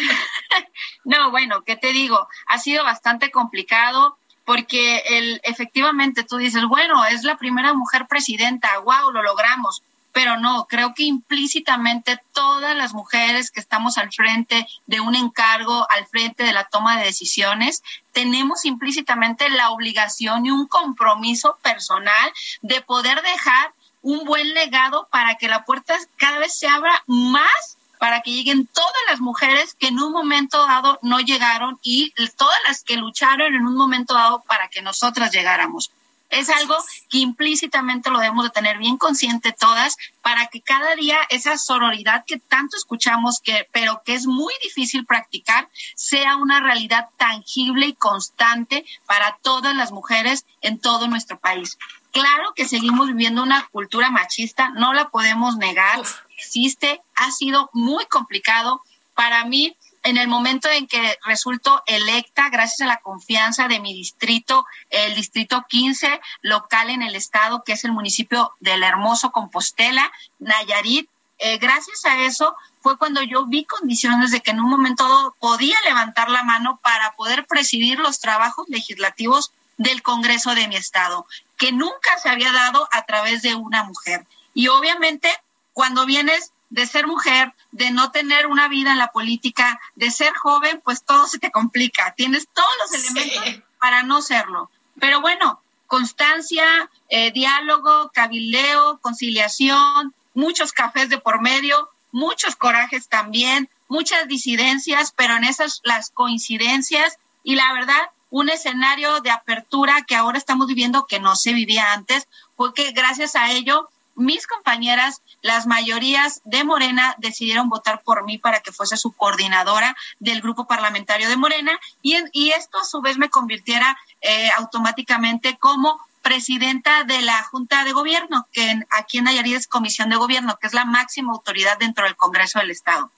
[1.05, 2.27] No, bueno, ¿qué te digo?
[2.47, 8.79] Ha sido bastante complicado porque el, efectivamente tú dices, bueno, es la primera mujer presidenta,
[8.79, 9.83] wow, lo logramos.
[10.13, 15.87] Pero no, creo que implícitamente todas las mujeres que estamos al frente de un encargo,
[15.89, 22.31] al frente de la toma de decisiones, tenemos implícitamente la obligación y un compromiso personal
[22.61, 27.77] de poder dejar un buen legado para que la puerta cada vez se abra más
[28.03, 32.57] para que lleguen todas las mujeres que en un momento dado no llegaron y todas
[32.67, 35.89] las que lucharon en un momento dado para que nosotras llegáramos.
[36.33, 36.75] Es algo
[37.09, 42.25] que implícitamente lo debemos de tener bien consciente todas para que cada día esa sororidad
[42.25, 47.93] que tanto escuchamos, que, pero que es muy difícil practicar, sea una realidad tangible y
[47.93, 51.77] constante para todas las mujeres en todo nuestro país.
[52.11, 56.01] Claro que seguimos viviendo una cultura machista, no la podemos negar,
[56.37, 58.81] existe, ha sido muy complicado.
[59.15, 63.93] Para mí, en el momento en que resulto electa, gracias a la confianza de mi
[63.93, 70.11] distrito, el distrito 15 local en el estado, que es el municipio del hermoso Compostela,
[70.39, 75.35] Nayarit, eh, gracias a eso fue cuando yo vi condiciones de que en un momento
[75.39, 81.25] podía levantar la mano para poder presidir los trabajos legislativos del Congreso de mi estado,
[81.57, 84.25] que nunca se había dado a través de una mujer.
[84.53, 85.29] Y obviamente,
[85.73, 90.33] cuando vienes de ser mujer, de no tener una vida en la política, de ser
[90.33, 92.15] joven, pues todo se te complica.
[92.17, 94.71] Tienes todos los elementos para no serlo.
[94.99, 103.69] Pero bueno, constancia, eh, diálogo, cabileo, conciliación, muchos cafés de por medio, muchos corajes también,
[103.87, 110.15] muchas disidencias, pero en esas las coincidencias y la verdad, un escenario de apertura que
[110.15, 115.65] ahora estamos viviendo que no se vivía antes, porque gracias a ello mis compañeras, las
[115.67, 121.29] mayorías de Morena, decidieron votar por mí para que fuese su coordinadora del grupo parlamentario
[121.29, 127.21] de Morena y, y esto a su vez me convirtiera eh, automáticamente como presidenta de
[127.21, 130.85] la Junta de Gobierno, que aquí en Nayarit es Comisión de Gobierno, que es la
[130.85, 133.11] máxima autoridad dentro del Congreso del Estado.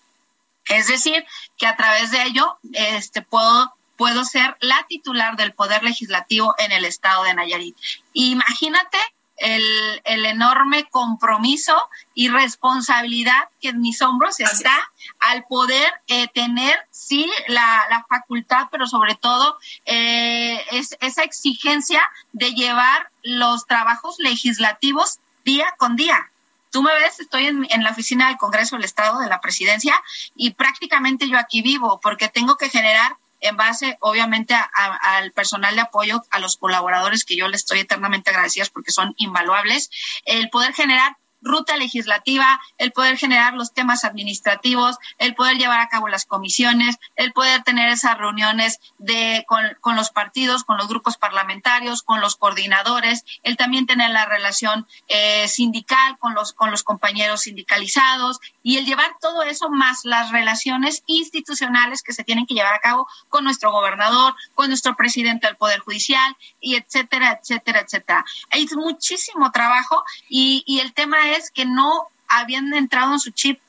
[0.67, 1.23] Es decir,
[1.57, 6.71] que a través de ello este, puedo, puedo ser la titular del Poder Legislativo en
[6.71, 7.77] el Estado de Nayarit.
[8.13, 8.97] Imagínate
[9.37, 11.75] el, el, enorme compromiso
[12.13, 14.73] y responsabilidad que en mis hombros está
[15.19, 22.01] al poder eh, tener, sí, la, la, facultad, pero sobre todo eh, es, esa exigencia
[22.31, 26.29] de llevar los trabajos legislativos día con día.
[26.71, 29.95] Tú me ves, estoy en, en la oficina del Congreso del Estado, de la Presidencia,
[30.35, 35.81] y prácticamente yo aquí vivo porque tengo que generar en base, obviamente, al personal de
[35.81, 39.89] apoyo, a los colaboradores que yo les estoy eternamente agradecidas porque son invaluables,
[40.25, 45.89] el poder generar ruta legislativa, el poder generar los temas administrativos, el poder llevar a
[45.89, 50.87] cabo las comisiones, el poder tener esas reuniones de, con, con los partidos, con los
[50.87, 56.71] grupos parlamentarios, con los coordinadores, el también tener la relación eh, sindical con los, con
[56.71, 62.45] los compañeros sindicalizados y el llevar todo eso más las relaciones institucionales que se tienen
[62.45, 67.39] que llevar a cabo con nuestro gobernador, con nuestro presidente del Poder Judicial y etcétera,
[67.39, 68.25] etcétera, etcétera.
[68.49, 73.59] Hay muchísimo trabajo y, y el tema es que no habían entrado en su chip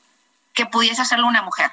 [0.53, 1.71] que pudiese hacerlo una mujer.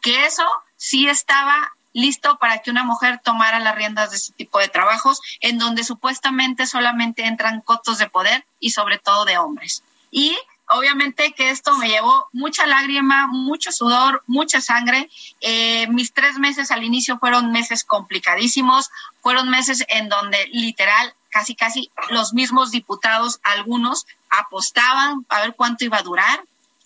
[0.00, 0.44] Que eso
[0.76, 5.20] sí estaba listo para que una mujer tomara las riendas de ese tipo de trabajos,
[5.40, 9.82] en donde supuestamente solamente entran cotos de poder y sobre todo de hombres.
[10.10, 10.36] Y
[10.68, 15.10] obviamente que esto me llevó mucha lágrima, mucho sudor, mucha sangre.
[15.40, 21.54] Eh, mis tres meses al inicio fueron meses complicadísimos, fueron meses en donde literal casi
[21.54, 26.42] casi los mismos diputados, algunos, apostaban a ver cuánto iba a durar,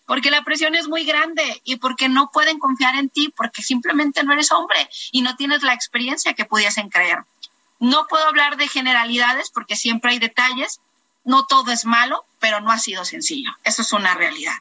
[0.06, 4.22] porque la presión es muy grande y porque no pueden confiar en ti, porque simplemente
[4.24, 7.24] no eres hombre y no tienes la experiencia que pudiesen creer.
[7.78, 10.80] No puedo hablar de generalidades porque siempre hay detalles,
[11.24, 13.50] no todo es malo, pero no ha sido sencillo.
[13.64, 14.54] Eso es una realidad.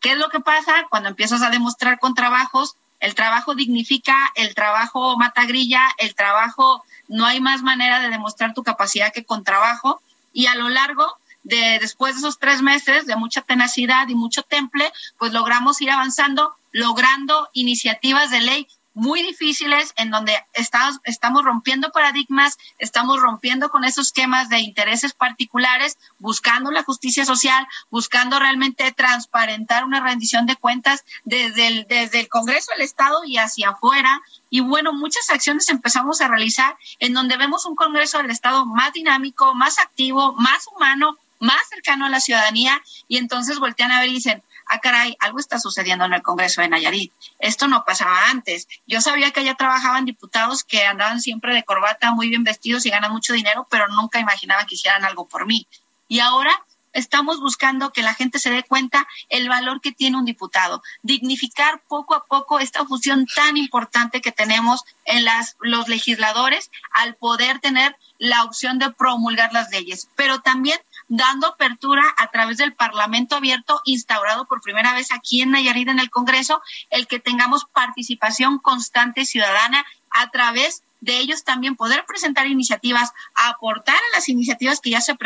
[0.00, 2.76] ¿Qué es lo que pasa cuando empiezas a demostrar con trabajos?
[3.04, 8.54] El trabajo dignifica, el trabajo mata grilla, el trabajo no hay más manera de demostrar
[8.54, 10.00] tu capacidad que con trabajo.
[10.32, 14.42] Y a lo largo de después de esos tres meses de mucha tenacidad y mucho
[14.42, 21.44] temple, pues logramos ir avanzando, logrando iniciativas de ley muy difíciles en donde estamos, estamos
[21.44, 28.38] rompiendo paradigmas, estamos rompiendo con esos esquemas de intereses particulares, buscando la justicia social, buscando
[28.38, 33.70] realmente transparentar una rendición de cuentas desde el, desde el Congreso del Estado y hacia
[33.70, 34.22] afuera.
[34.48, 38.92] Y bueno, muchas acciones empezamos a realizar en donde vemos un Congreso del Estado más
[38.92, 44.08] dinámico, más activo, más humano, más cercano a la ciudadanía y entonces voltean a ver
[44.08, 47.12] y dicen, ah, caray, algo está sucediendo en el Congreso de Nayarit.
[47.38, 48.68] Esto no pasaba antes.
[48.86, 52.90] Yo sabía que allá trabajaban diputados que andaban siempre de corbata, muy bien vestidos y
[52.90, 55.66] ganan mucho dinero, pero nunca imaginaba que hicieran algo por mí.
[56.08, 60.24] Y ahora estamos buscando que la gente se dé cuenta el valor que tiene un
[60.24, 66.70] diputado, dignificar poco a poco esta función tan importante que tenemos en las, los legisladores
[66.92, 72.56] al poder tener la opción de promulgar las leyes, pero también dando apertura a través
[72.58, 77.20] del Parlamento abierto instaurado por primera vez aquí en Nayarit en el Congreso, el que
[77.20, 84.28] tengamos participación constante ciudadana a través de ellos también poder presentar iniciativas, aportar a las
[84.28, 85.16] iniciativas que ya se,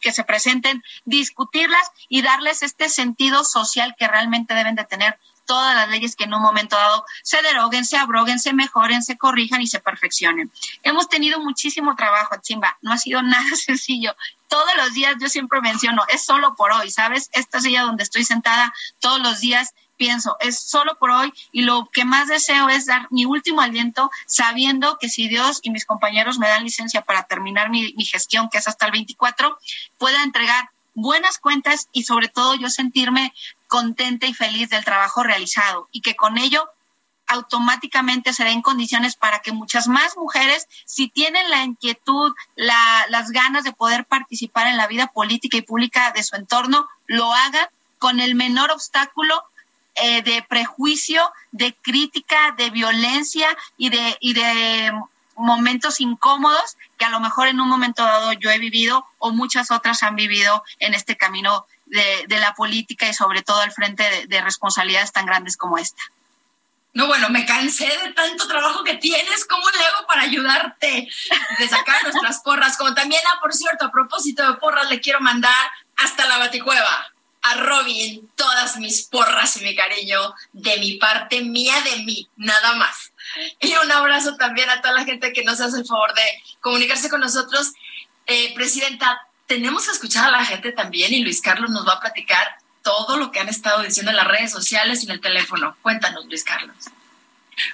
[0.00, 5.74] que se presenten, discutirlas y darles este sentido social que realmente deben de tener todas
[5.74, 9.60] las leyes que en un momento dado se deroguen, se abroguen, se mejoren, se corrijan
[9.60, 10.50] y se perfeccionen.
[10.82, 14.14] Hemos tenido muchísimo trabajo, Chimba, no ha sido nada sencillo.
[14.48, 17.30] Todos los días yo siempre menciono, es solo por hoy, ¿sabes?
[17.32, 21.88] Esta silla donde estoy sentada todos los días pienso, es solo por hoy y lo
[21.92, 26.38] que más deseo es dar mi último aliento sabiendo que si Dios y mis compañeros
[26.38, 29.56] me dan licencia para terminar mi, mi gestión, que es hasta el 24,
[29.98, 33.32] pueda entregar buenas cuentas y sobre todo yo sentirme
[33.68, 36.68] contenta y feliz del trabajo realizado y que con ello
[37.26, 43.64] automáticamente se den condiciones para que muchas más mujeres, si tienen la inquietud, las ganas
[43.64, 47.66] de poder participar en la vida política y pública de su entorno, lo hagan
[47.98, 49.42] con el menor obstáculo
[49.94, 51.22] eh, de prejuicio,
[51.52, 54.92] de crítica, de violencia y de, y de
[55.36, 59.70] momentos incómodos que a lo mejor en un momento dado yo he vivido o muchas
[59.70, 64.40] otras han vivido en este camino de, la política y sobre todo al frente de
[64.40, 66.02] responsabilidades tan grandes como esta.
[66.92, 69.44] No, bueno, me cansé de tanto trabajo que tienes.
[69.46, 71.08] ¿Cómo le hago para ayudarte?
[71.58, 72.76] De sacar nuestras porras.
[72.76, 75.52] Como también, ah, por cierto, a propósito de porras, le quiero mandar
[75.96, 77.13] hasta la baticueva
[77.44, 82.74] a Robin todas mis porras y mi cariño de mi parte, mía de mí, nada
[82.76, 83.12] más.
[83.60, 86.22] Y un abrazo también a toda la gente que nos hace el favor de
[86.60, 87.72] comunicarse con nosotros.
[88.26, 92.00] Eh, Presidenta, tenemos que escuchar a la gente también y Luis Carlos nos va a
[92.00, 95.76] platicar todo lo que han estado diciendo en las redes sociales y en el teléfono.
[95.82, 96.76] Cuéntanos, Luis Carlos.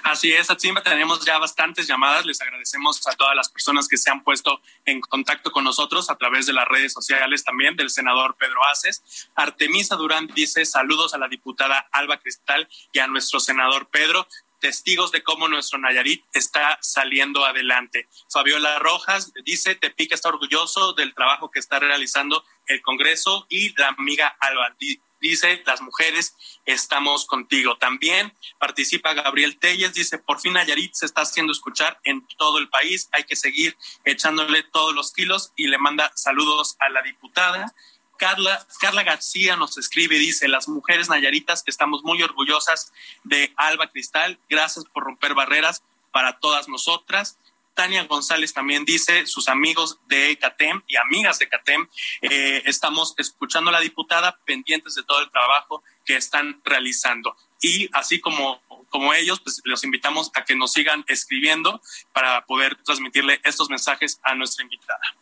[0.03, 2.25] Así es, Atsimba, tenemos ya bastantes llamadas.
[2.25, 6.17] Les agradecemos a todas las personas que se han puesto en contacto con nosotros a
[6.17, 9.29] través de las redes sociales también del senador Pedro Aces.
[9.35, 14.27] Artemisa Durán dice saludos a la diputada Alba Cristal y a nuestro senador Pedro
[14.61, 18.07] testigos de cómo nuestro Nayarit está saliendo adelante.
[18.31, 23.89] Fabiola Rojas dice, Tepic está orgulloso del trabajo que está realizando el Congreso y la
[23.89, 24.75] amiga Alba
[25.21, 27.77] dice, las mujeres estamos contigo.
[27.77, 32.69] También participa Gabriel Telles, dice, por fin Nayarit se está haciendo escuchar en todo el
[32.69, 37.73] país, hay que seguir echándole todos los kilos y le manda saludos a la diputada.
[38.17, 42.93] Carla, Carla García nos escribe dice, las mujeres nayaritas estamos muy orgullosas
[43.23, 47.37] de Alba Cristal, gracias por romper barreras para todas nosotras.
[47.73, 51.87] Tania González también dice, sus amigos de CATEM y amigas de CATEM,
[52.21, 57.35] eh, estamos escuchando a la diputada pendientes de todo el trabajo que están realizando.
[57.61, 61.81] Y así como, como ellos, pues los invitamos a que nos sigan escribiendo
[62.13, 65.15] para poder transmitirle estos mensajes a nuestra invitada.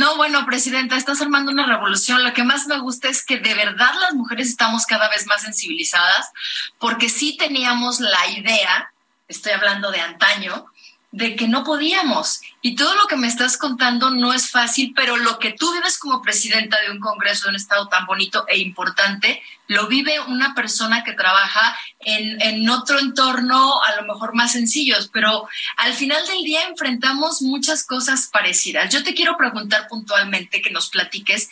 [0.00, 2.24] No, bueno, Presidenta, estás armando una revolución.
[2.24, 5.42] Lo que más me gusta es que de verdad las mujeres estamos cada vez más
[5.42, 6.30] sensibilizadas,
[6.78, 8.92] porque sí teníamos la idea,
[9.28, 10.66] estoy hablando de antaño,
[11.12, 12.40] de que no podíamos.
[12.62, 15.98] Y todo lo que me estás contando no es fácil, pero lo que tú vives
[15.98, 20.54] como presidenta de un Congreso de un Estado tan bonito e importante, lo vive una
[20.54, 25.48] persona que trabaja en, en otro entorno, a lo mejor más sencillos, pero
[25.78, 28.92] al final del día enfrentamos muchas cosas parecidas.
[28.92, 31.50] Yo te quiero preguntar puntualmente que nos platiques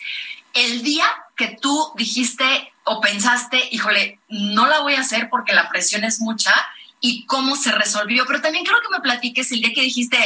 [0.53, 1.05] el día
[1.35, 6.21] que tú dijiste o pensaste, híjole, no la voy a hacer porque la presión es
[6.21, 6.53] mucha
[7.01, 8.25] y cómo se resolvió.
[8.25, 10.17] Pero también quiero que me platiques el día que dijiste,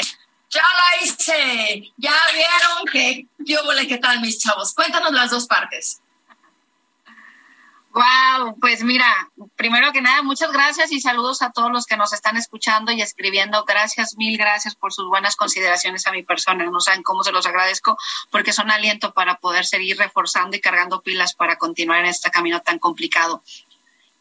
[0.50, 4.74] ya la hice, ya vieron que yo volé, ¿qué tal mis chavos?
[4.74, 6.00] Cuéntanos las dos partes.
[7.94, 12.12] Wow, pues mira, primero que nada, muchas gracias y saludos a todos los que nos
[12.12, 13.64] están escuchando y escribiendo.
[13.66, 16.66] Gracias, mil gracias por sus buenas consideraciones a mi persona.
[16.66, 17.96] No saben cómo se los agradezco
[18.32, 22.62] porque son aliento para poder seguir reforzando y cargando pilas para continuar en este camino
[22.62, 23.44] tan complicado.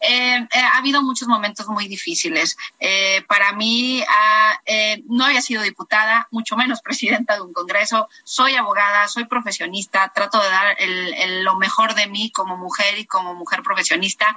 [0.02, 2.56] Eh, eh, ha habido muchos momentos muy difíciles.
[2.80, 4.58] Eh, para mí ah,
[5.08, 8.08] no había sido diputada, mucho menos presidenta de un Congreso.
[8.24, 10.76] Soy abogada, soy profesionista, trato de dar
[11.42, 14.36] lo mejor de mí como mujer y como mujer profesionista.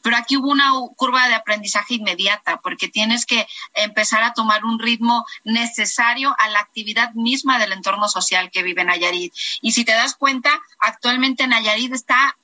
[0.00, 4.78] Pero aquí hubo una curva de aprendizaje inmediata porque tienes que empezar a tomar un
[4.78, 9.34] ritmo necesario a la actividad misma del entorno social que vive Nayarit.
[9.60, 12.36] Y si te das cuenta, actualmente Nayarit está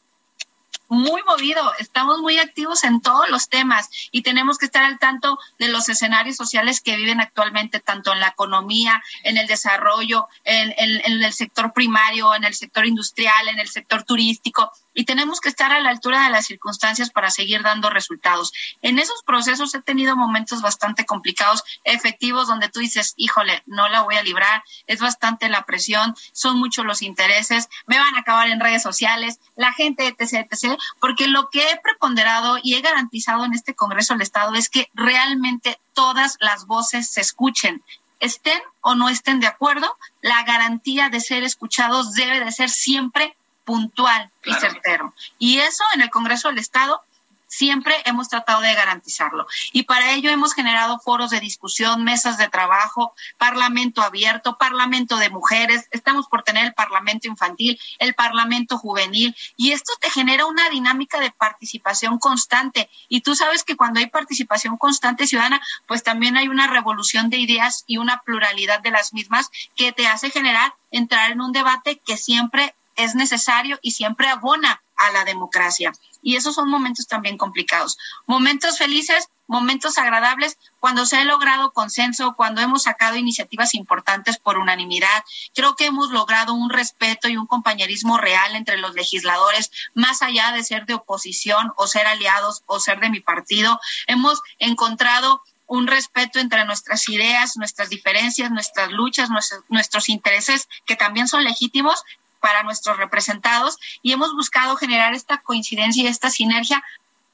[0.89, 5.39] muy movido, estamos muy activos en todos los temas y tenemos que estar al tanto
[5.59, 10.75] de los escenarios sociales que viven actualmente, tanto en la economía, en el desarrollo, en,
[10.79, 15.71] el sector primario, en el sector industrial, en el sector turístico y tenemos que estar
[15.71, 18.53] a la altura de las circunstancias para seguir dando resultados.
[18.83, 24.03] En esos procesos he tenido momentos bastante complicados, efectivos, donde tú dices, híjole, no la
[24.03, 28.49] voy a librar, es bastante la presión, son muchos los intereses, me van a acabar
[28.49, 33.45] en redes sociales, la gente, etc., etc., porque lo que he preponderado y he garantizado
[33.45, 37.83] en este Congreso del Estado es que realmente todas las voces se escuchen
[38.21, 43.37] estén o no estén de acuerdo, la garantía de ser escuchados debe de ser siempre
[43.65, 45.15] puntual y certero.
[45.39, 47.03] Y eso en el Congreso del Estado
[47.49, 49.47] siempre hemos tratado de garantizarlo.
[49.73, 55.31] Y para ello hemos generado foros de discusión, mesas de trabajo, parlamento abierto, parlamento de
[55.31, 60.69] mujeres, estamos por tener el parlamento infantil, el parlamento juvenil, y esto te genera una
[60.69, 62.89] dinámica de participación constante.
[63.09, 67.39] Y tú sabes que cuando hay participación constante ciudadana, pues también hay una revolución de
[67.39, 72.01] ideas y una pluralidad de las mismas que te hace generar entrar en un debate
[72.05, 75.93] que siempre es necesario y siempre abona a la democracia.
[76.21, 77.97] Y esos son momentos también complicados.
[78.27, 84.59] Momentos felices, momentos agradables cuando se ha logrado consenso, cuando hemos sacado iniciativas importantes por
[84.59, 85.25] unanimidad.
[85.55, 90.51] Creo que hemos logrado un respeto y un compañerismo real entre los legisladores, más allá
[90.51, 93.81] de ser de oposición o ser aliados o ser de mi partido.
[94.09, 99.29] Hemos encontrado un respeto entre nuestras ideas, nuestras diferencias, nuestras luchas,
[99.69, 102.03] nuestros, intereses, que también son legítimos
[102.41, 106.83] para nuestros representados, y hemos buscado generar esta coincidencia y esta sinergia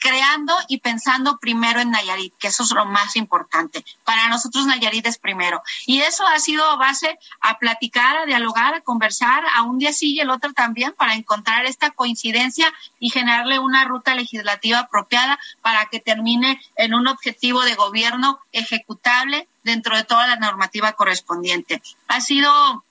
[0.05, 3.83] creando y pensando primero en Nayarit, que eso es lo más importante.
[4.05, 5.63] Para nosotros Nayarit es primero.
[5.87, 10.13] Y eso ha sido base a platicar, a dialogar, a conversar, a un día sí
[10.13, 15.87] y el otro también, para encontrar esta coincidencia y generarle una ruta legislativa apropiada para
[15.87, 21.81] que termine en un objetivo de gobierno ejecutable dentro de toda la normativa correspondiente.
[22.09, 22.84] Ha sido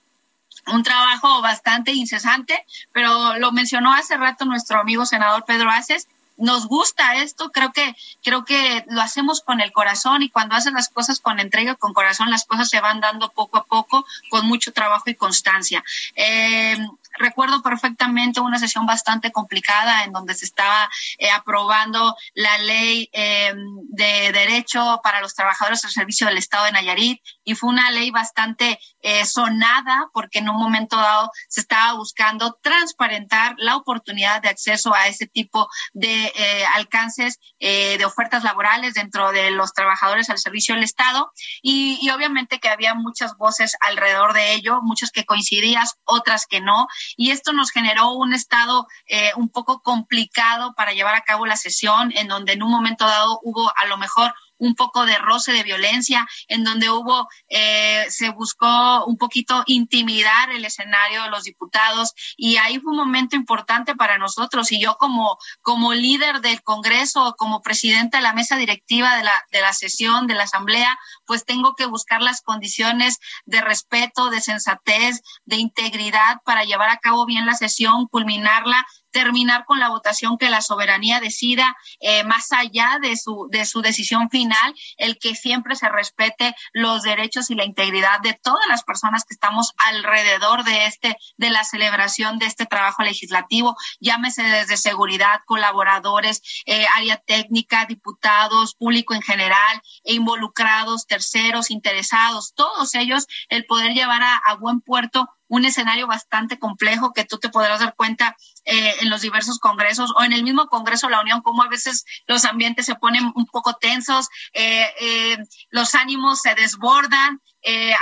[0.67, 6.07] un trabajo bastante incesante, pero lo mencionó hace rato nuestro amigo senador Pedro Aces,
[6.37, 10.73] nos gusta esto, creo que, creo que lo hacemos con el corazón y cuando hacen
[10.73, 14.45] las cosas con entrega, con corazón, las cosas se van dando poco a poco, con
[14.47, 15.83] mucho trabajo y constancia.
[16.15, 16.77] Eh,
[17.17, 23.53] recuerdo perfectamente una sesión bastante complicada en donde se estaba eh, aprobando la ley eh,
[23.89, 28.11] de derecho para los trabajadores al servicio del Estado de Nayarit y fue una ley
[28.11, 34.49] bastante eh, sonada porque en un momento dado se estaba buscando transparentar la oportunidad de
[34.49, 36.31] acceso a ese tipo de
[36.75, 41.31] alcances de ofertas laborales dentro de los trabajadores al servicio del Estado.
[41.61, 46.61] Y, y obviamente que había muchas voces alrededor de ello, muchas que coincidían, otras que
[46.61, 51.45] no y esto nos generó un estado eh, un poco complicado para llevar a cabo
[51.45, 55.17] la sesión, en donde en un momento dado hubo a lo mejor un poco de
[55.17, 61.29] roce de violencia, en donde hubo, eh, se buscó un poquito intimidar el escenario de
[61.29, 64.71] los diputados y ahí fue un momento importante para nosotros.
[64.71, 69.43] Y yo como, como líder del Congreso, como presidenta de la mesa directiva de la,
[69.51, 74.41] de la sesión, de la Asamblea, pues tengo que buscar las condiciones de respeto, de
[74.41, 80.37] sensatez, de integridad para llevar a cabo bien la sesión, culminarla terminar con la votación
[80.37, 85.35] que la soberanía decida eh, más allá de su de su decisión final el que
[85.35, 90.63] siempre se respete los derechos y la integridad de todas las personas que estamos alrededor
[90.63, 97.17] de este de la celebración de este trabajo legislativo llámese desde seguridad colaboradores eh, área
[97.17, 104.55] técnica diputados público en general e involucrados terceros interesados todos ellos el poder llevar a
[104.55, 108.35] buen puerto un escenario bastante complejo que tú te podrás dar cuenta
[108.65, 111.69] eh, en los diversos congresos o en el mismo Congreso de la Unión, como a
[111.69, 115.37] veces los ambientes se ponen un poco tensos, eh, eh,
[115.69, 117.39] los ánimos se desbordan,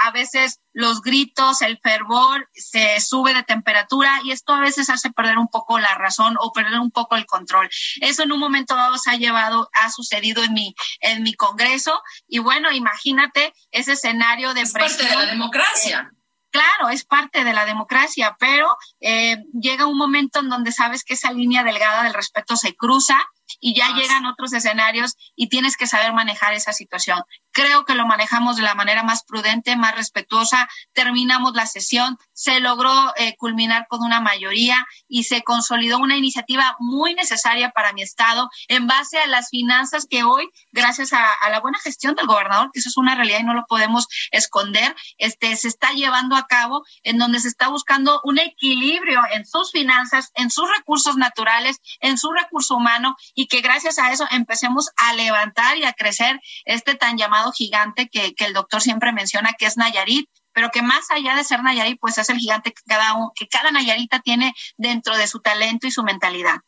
[0.03, 5.11] a veces los gritos, el fervor se sube de temperatura y esto a veces hace
[5.11, 7.69] perder un poco la razón o perder un poco el control.
[8.01, 12.01] Eso en un momento dado se ha llevado, ha sucedido en mi, en mi Congreso
[12.27, 16.11] y bueno, imagínate ese escenario de es parte de la democracia
[16.51, 21.15] claro, es parte de la democracia, pero eh, llega un momento en donde sabes que
[21.15, 23.17] esa línea delgada del respeto se cruza
[23.59, 27.21] y ya llegan otros escenarios y tienes que saber manejar esa situación.
[27.51, 30.69] Creo que lo manejamos de la manera más prudente, más respetuosa.
[30.93, 36.75] Terminamos la sesión, se logró eh, culminar con una mayoría y se consolidó una iniciativa
[36.79, 41.59] muy necesaria para mi estado en base a las finanzas que hoy, gracias a, la
[41.59, 45.55] buena gestión del gobernador, que eso es una realidad y no lo podemos esconder, este,
[45.57, 50.31] se está llevando a cabo en donde se está buscando un equilibrio en sus finanzas,
[50.35, 55.13] en sus recursos naturales, en su recurso humano y que gracias a eso empecemos a
[55.13, 59.77] levantar y a crecer este tan llamado gigante que, el doctor siempre menciona que es
[59.77, 63.47] Nayarit, pero que más allá de ser Nayarit, pues es el gigante que cada, que
[63.47, 66.59] cada Nayarita tiene dentro de su talento y su mentalidad.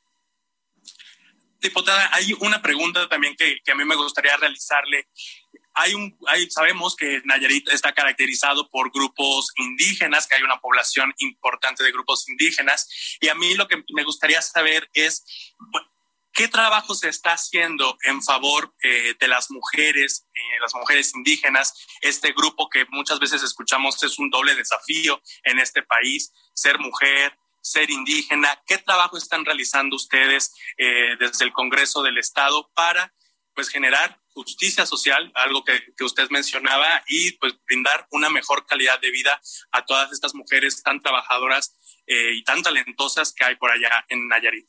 [1.59, 5.07] Diputada, hay una pregunta también que, que a mí me gustaría realizarle.
[5.76, 11.13] Hay un, hay, sabemos que Nayarit está caracterizado por grupos indígenas, que hay una población
[11.19, 15.24] importante de grupos indígenas, y a mí lo que me gustaría saber es,
[16.34, 21.75] ¿Qué trabajo se está haciendo en favor eh, de las mujeres, eh, las mujeres indígenas?
[22.01, 27.38] Este grupo que muchas veces escuchamos es un doble desafío en este país, ser mujer,
[27.61, 28.59] ser indígena.
[28.65, 33.13] ¿Qué trabajo están realizando ustedes eh, desde el Congreso del Estado para
[33.53, 38.99] pues generar justicia social, algo que, que, usted mencionaba, y pues brindar una mejor calidad
[38.99, 39.39] de vida
[39.71, 41.77] a todas estas mujeres tan trabajadoras
[42.07, 44.65] y tan talentosas que hay por allá en Nayarit?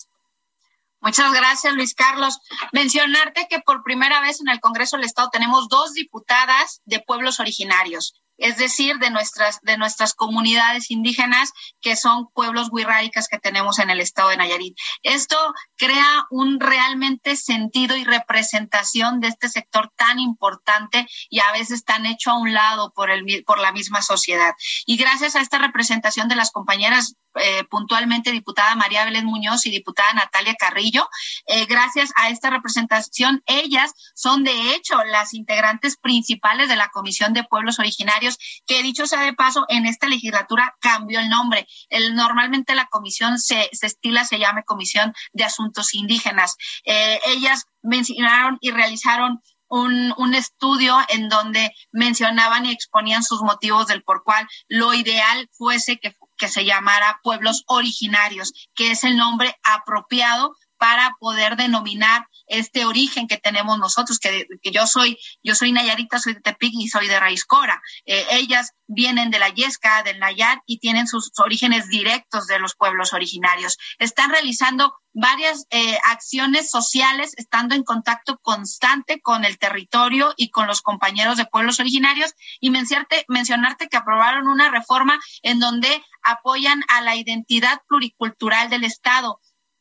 [1.04, 2.38] Muchas gracias, Luis Carlos.
[2.72, 7.40] Mencionarte que por primera vez en el Congreso del Estado tenemos dos diputadas de pueblos
[7.40, 8.14] originarios.
[8.36, 13.90] es decir, de nuestras, de nuestras comunidades indígenas, que son pueblos wixáicas que tenemos en
[13.90, 14.76] el estado de Nayarit.
[15.04, 15.36] Esto
[15.76, 22.06] crea un realmente sentido y representación de este sector tan importante y a veces tan
[22.06, 24.54] hecho a un lado por, el, por la misma sociedad.
[24.84, 29.70] Y gracias a esta representación de las compañeras eh, puntualmente diputada María Vélez Muñoz y
[29.70, 31.08] diputada Natalia Carrillo.
[31.46, 37.32] Eh, gracias a esta representación, ellas son de hecho las integrantes principales de la Comisión
[37.32, 41.66] de Pueblos Originarios, que dicho sea de paso, en esta legislatura cambió el nombre.
[42.12, 46.56] Normalmente la comisión se, se estila, se llama Comisión de Asuntos Indígenas.
[46.84, 53.86] Eh, ellas mencionaron y realizaron un, un, estudio en donde mencionaban y exponían sus motivos
[53.86, 59.16] del por cual lo ideal fuese que que se llamara pueblos originarios, que es el
[59.16, 65.72] nombre apropiado para poder denominar este origen que tenemos nosotros, que, yo soy, yo soy
[65.72, 67.80] Nayarita, soy de Tepic y soy de Raíz Cora.
[68.04, 72.74] Eh, ellas vienen de la Yesca, del Nayar y tienen sus orígenes directos de los
[72.74, 73.78] pueblos originarios.
[73.98, 80.66] Están realizando varias eh, acciones sociales, estando en contacto constante con el territorio y con
[80.66, 86.84] los compañeros de pueblos originarios y mencionarte, mencionarte que aprobaron una reforma en donde apoyan
[86.88, 89.40] a la identidad pluricultural del Estado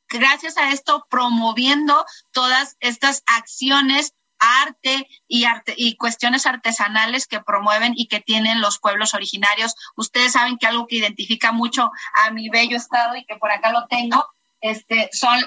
[0.10, 7.93] gracias a esto promoviendo todas estas acciones arte y arte y cuestiones artesanales que promueven
[7.95, 9.74] y que tienen los pueblos originarios.
[9.95, 13.72] Ustedes saben que algo que identifica mucho a mi bello estado y que por acá
[13.72, 14.26] lo tengo,
[14.60, 15.39] este, son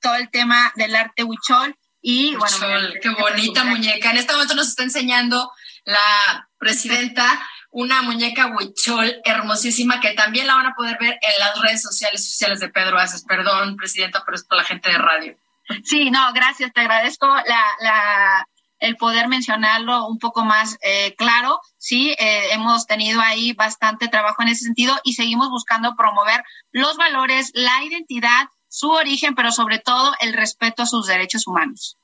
[0.00, 2.56] todo el tema del arte huichol y bueno,
[3.00, 4.10] qué bonita muñeca.
[4.10, 5.50] En este momento nos está enseñando
[5.84, 11.60] la presidenta una muñeca huichol hermosísima que también la van a poder ver en las
[11.60, 13.24] redes sociales sociales de Pedro Aces.
[13.24, 15.36] Perdón, presidenta, pero es para la gente de radio.
[15.82, 18.46] Sí, no, gracias, te agradezco la, la,
[18.78, 21.60] el poder mencionarlo un poco más eh, claro.
[21.76, 26.96] Sí, eh, hemos tenido ahí bastante trabajo en ese sentido y seguimos buscando promover los
[26.96, 31.98] valores, la identidad, su origen, pero sobre todo el respeto a sus derechos humanos.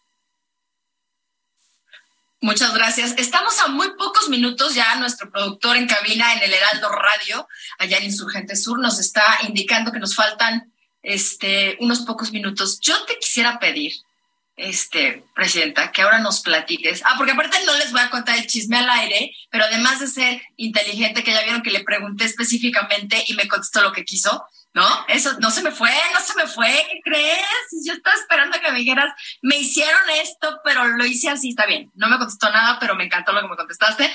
[2.42, 3.14] Muchas gracias.
[3.18, 4.94] Estamos a muy pocos minutos ya.
[4.94, 7.46] Nuestro productor en cabina en el Heraldo Radio,
[7.78, 10.72] allá en Insurgente Sur, nos está indicando que nos faltan
[11.02, 12.80] este, unos pocos minutos.
[12.80, 13.92] Yo te quisiera pedir,
[14.56, 17.02] este, Presidenta, que ahora nos platiques.
[17.04, 20.06] Ah, porque aparte no les voy a contar el chisme al aire, pero además de
[20.06, 24.46] ser inteligente, que ya vieron que le pregunté específicamente y me contestó lo que quiso.
[24.72, 24.86] ¿No?
[25.08, 27.84] Eso no se me fue, no se me fue, ¿qué crees?
[27.84, 29.12] Yo estaba esperando que me dijeras,
[29.42, 31.90] me hicieron esto, pero lo hice así, está bien.
[31.94, 34.14] No me contestó nada, pero me encantó lo que me contestaste.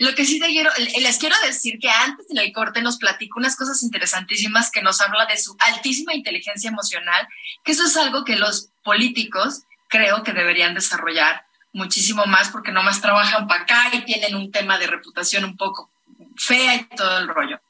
[0.00, 3.38] Lo que sí te quiero, les quiero decir que antes en el corte nos platicó
[3.38, 7.26] unas cosas interesantísimas que nos habla de su altísima inteligencia emocional,
[7.64, 13.00] que eso es algo que los políticos creo que deberían desarrollar muchísimo más porque nomás
[13.00, 15.90] trabajan para acá y tienen un tema de reputación un poco
[16.36, 17.60] fea y todo el rollo.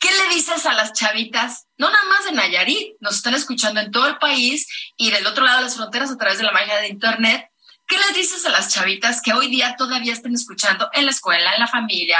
[0.00, 1.66] ¿Qué le dices a las chavitas?
[1.76, 5.44] No nada más de Nayarit, nos están escuchando en todo el país y del otro
[5.44, 7.50] lado de las fronteras a través de la magia de Internet.
[7.86, 11.52] ¿Qué les dices a las chavitas que hoy día todavía estén escuchando en la escuela,
[11.52, 12.18] en la familia?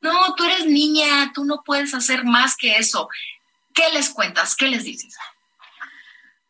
[0.00, 3.08] No, tú eres niña, tú no puedes hacer más que eso.
[3.72, 4.56] ¿Qué les cuentas?
[4.56, 5.14] ¿Qué les dices?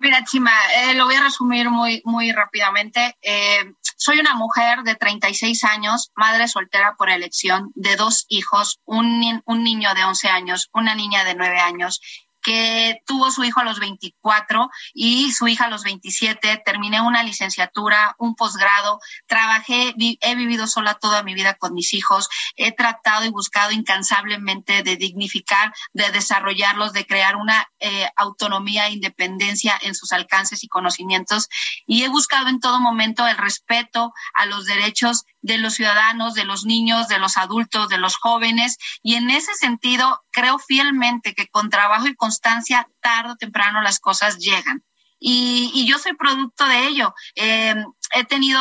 [0.03, 3.17] Mira, Chima, eh, lo voy a resumir muy, muy rápidamente.
[3.23, 9.41] Eh, soy una mujer de 36 años, madre soltera por elección, de dos hijos, un,
[9.45, 12.01] un niño de 11 años, una niña de 9 años
[12.43, 16.63] que tuvo su hijo a los 24 y su hija a los 27.
[16.65, 22.29] Terminé una licenciatura, un posgrado, trabajé, he vivido sola toda mi vida con mis hijos,
[22.57, 28.93] he tratado y buscado incansablemente de dignificar, de desarrollarlos, de crear una eh, autonomía e
[28.93, 31.49] independencia en sus alcances y conocimientos
[31.87, 36.45] y he buscado en todo momento el respeto a los derechos de los ciudadanos, de
[36.45, 38.79] los niños, de los adultos, de los jóvenes.
[39.03, 43.99] Y en ese sentido, creo fielmente que con trabajo y constancia, tarde o temprano las
[43.99, 44.83] cosas llegan.
[45.19, 47.15] Y, yo soy producto de ello.
[47.37, 47.75] Eh,
[48.15, 48.61] he tenido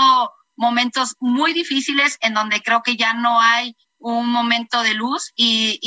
[0.55, 5.80] momentos muy difíciles en donde creo que ya no hay un momento de luz y,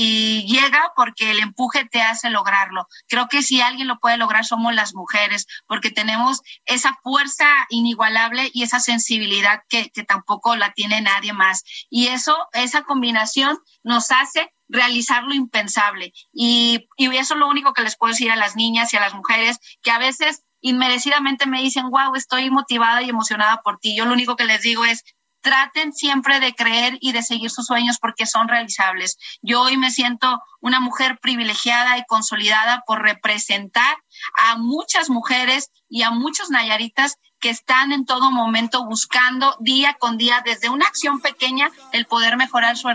[0.46, 2.86] llega porque el empuje te hace lograrlo.
[3.08, 8.50] Creo que si alguien lo puede lograr somos las mujeres, porque tenemos esa fuerza inigualable
[8.52, 11.64] y esa sensibilidad que, tampoco la tiene nadie más.
[11.90, 16.12] Y eso, esa combinación nos hace realizar lo impensable.
[16.32, 19.00] Y, y eso es lo único que les puedo decir a las niñas y a
[19.00, 23.94] las mujeres, que a veces inmerecidamente me dicen, wow, estoy motivada y emocionada por ti.
[23.96, 25.04] Yo lo único que les digo es,
[25.44, 29.18] traten siempre de creer y de seguir sus sueños porque son realizables.
[29.42, 33.94] Yo hoy me siento una mujer privilegiada y consolidada por representar
[34.38, 40.16] a muchas mujeres y a muchos nayaritas que están en todo momento buscando día con
[40.16, 42.88] día, desde una acción pequeña, el poder mejorar su,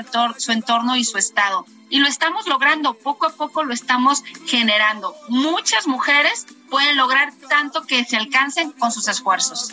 [0.52, 1.68] entorno y su estado.
[1.92, 5.14] Y lo estamos logrando, poco a poco lo estamos generando.
[5.28, 9.70] Muchas mujeres pueden lograr tanto que se alcancen con sus esfuerzos.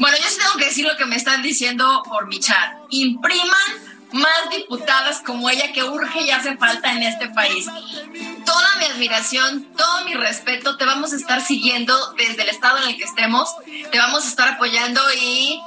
[0.00, 2.78] Bueno, yo sí tengo que decir lo que me están diciendo por mi chat.
[2.90, 7.66] Impriman más diputadas como ella que urge y hace falta en este país.
[8.44, 12.90] Toda mi admiración, todo mi respeto, te vamos a estar siguiendo desde el estado en
[12.90, 13.54] el que estemos,
[13.90, 15.60] te vamos a estar apoyando y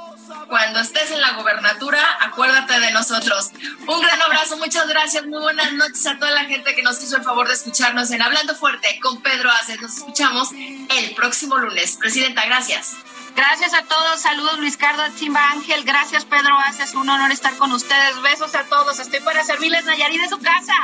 [0.48, 3.50] cuando estés en la gobernatura, acuérdate de nosotros.
[3.86, 7.16] Un gran abrazo, muchas gracias, muy buenas noches a toda la gente que nos hizo
[7.16, 9.80] el favor de escucharnos en Hablando Fuerte con Pedro Aces.
[9.80, 11.96] Nos escuchamos el próximo lunes.
[11.96, 12.96] Presidenta, gracias.
[13.36, 14.20] Gracias a todos.
[14.20, 15.84] Saludos Luis Carlos Chimba Ángel.
[15.84, 16.94] Gracias Pedro Haces.
[16.94, 18.20] Un honor estar con ustedes.
[18.22, 18.98] Besos a todos.
[18.98, 20.74] Estoy para servirles Nayarit de su casa.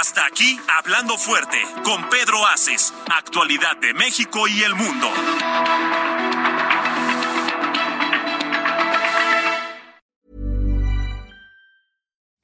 [0.00, 5.08] Hasta aquí, Hablando Fuerte, con Pedro Aces, actualidad de México y el mundo.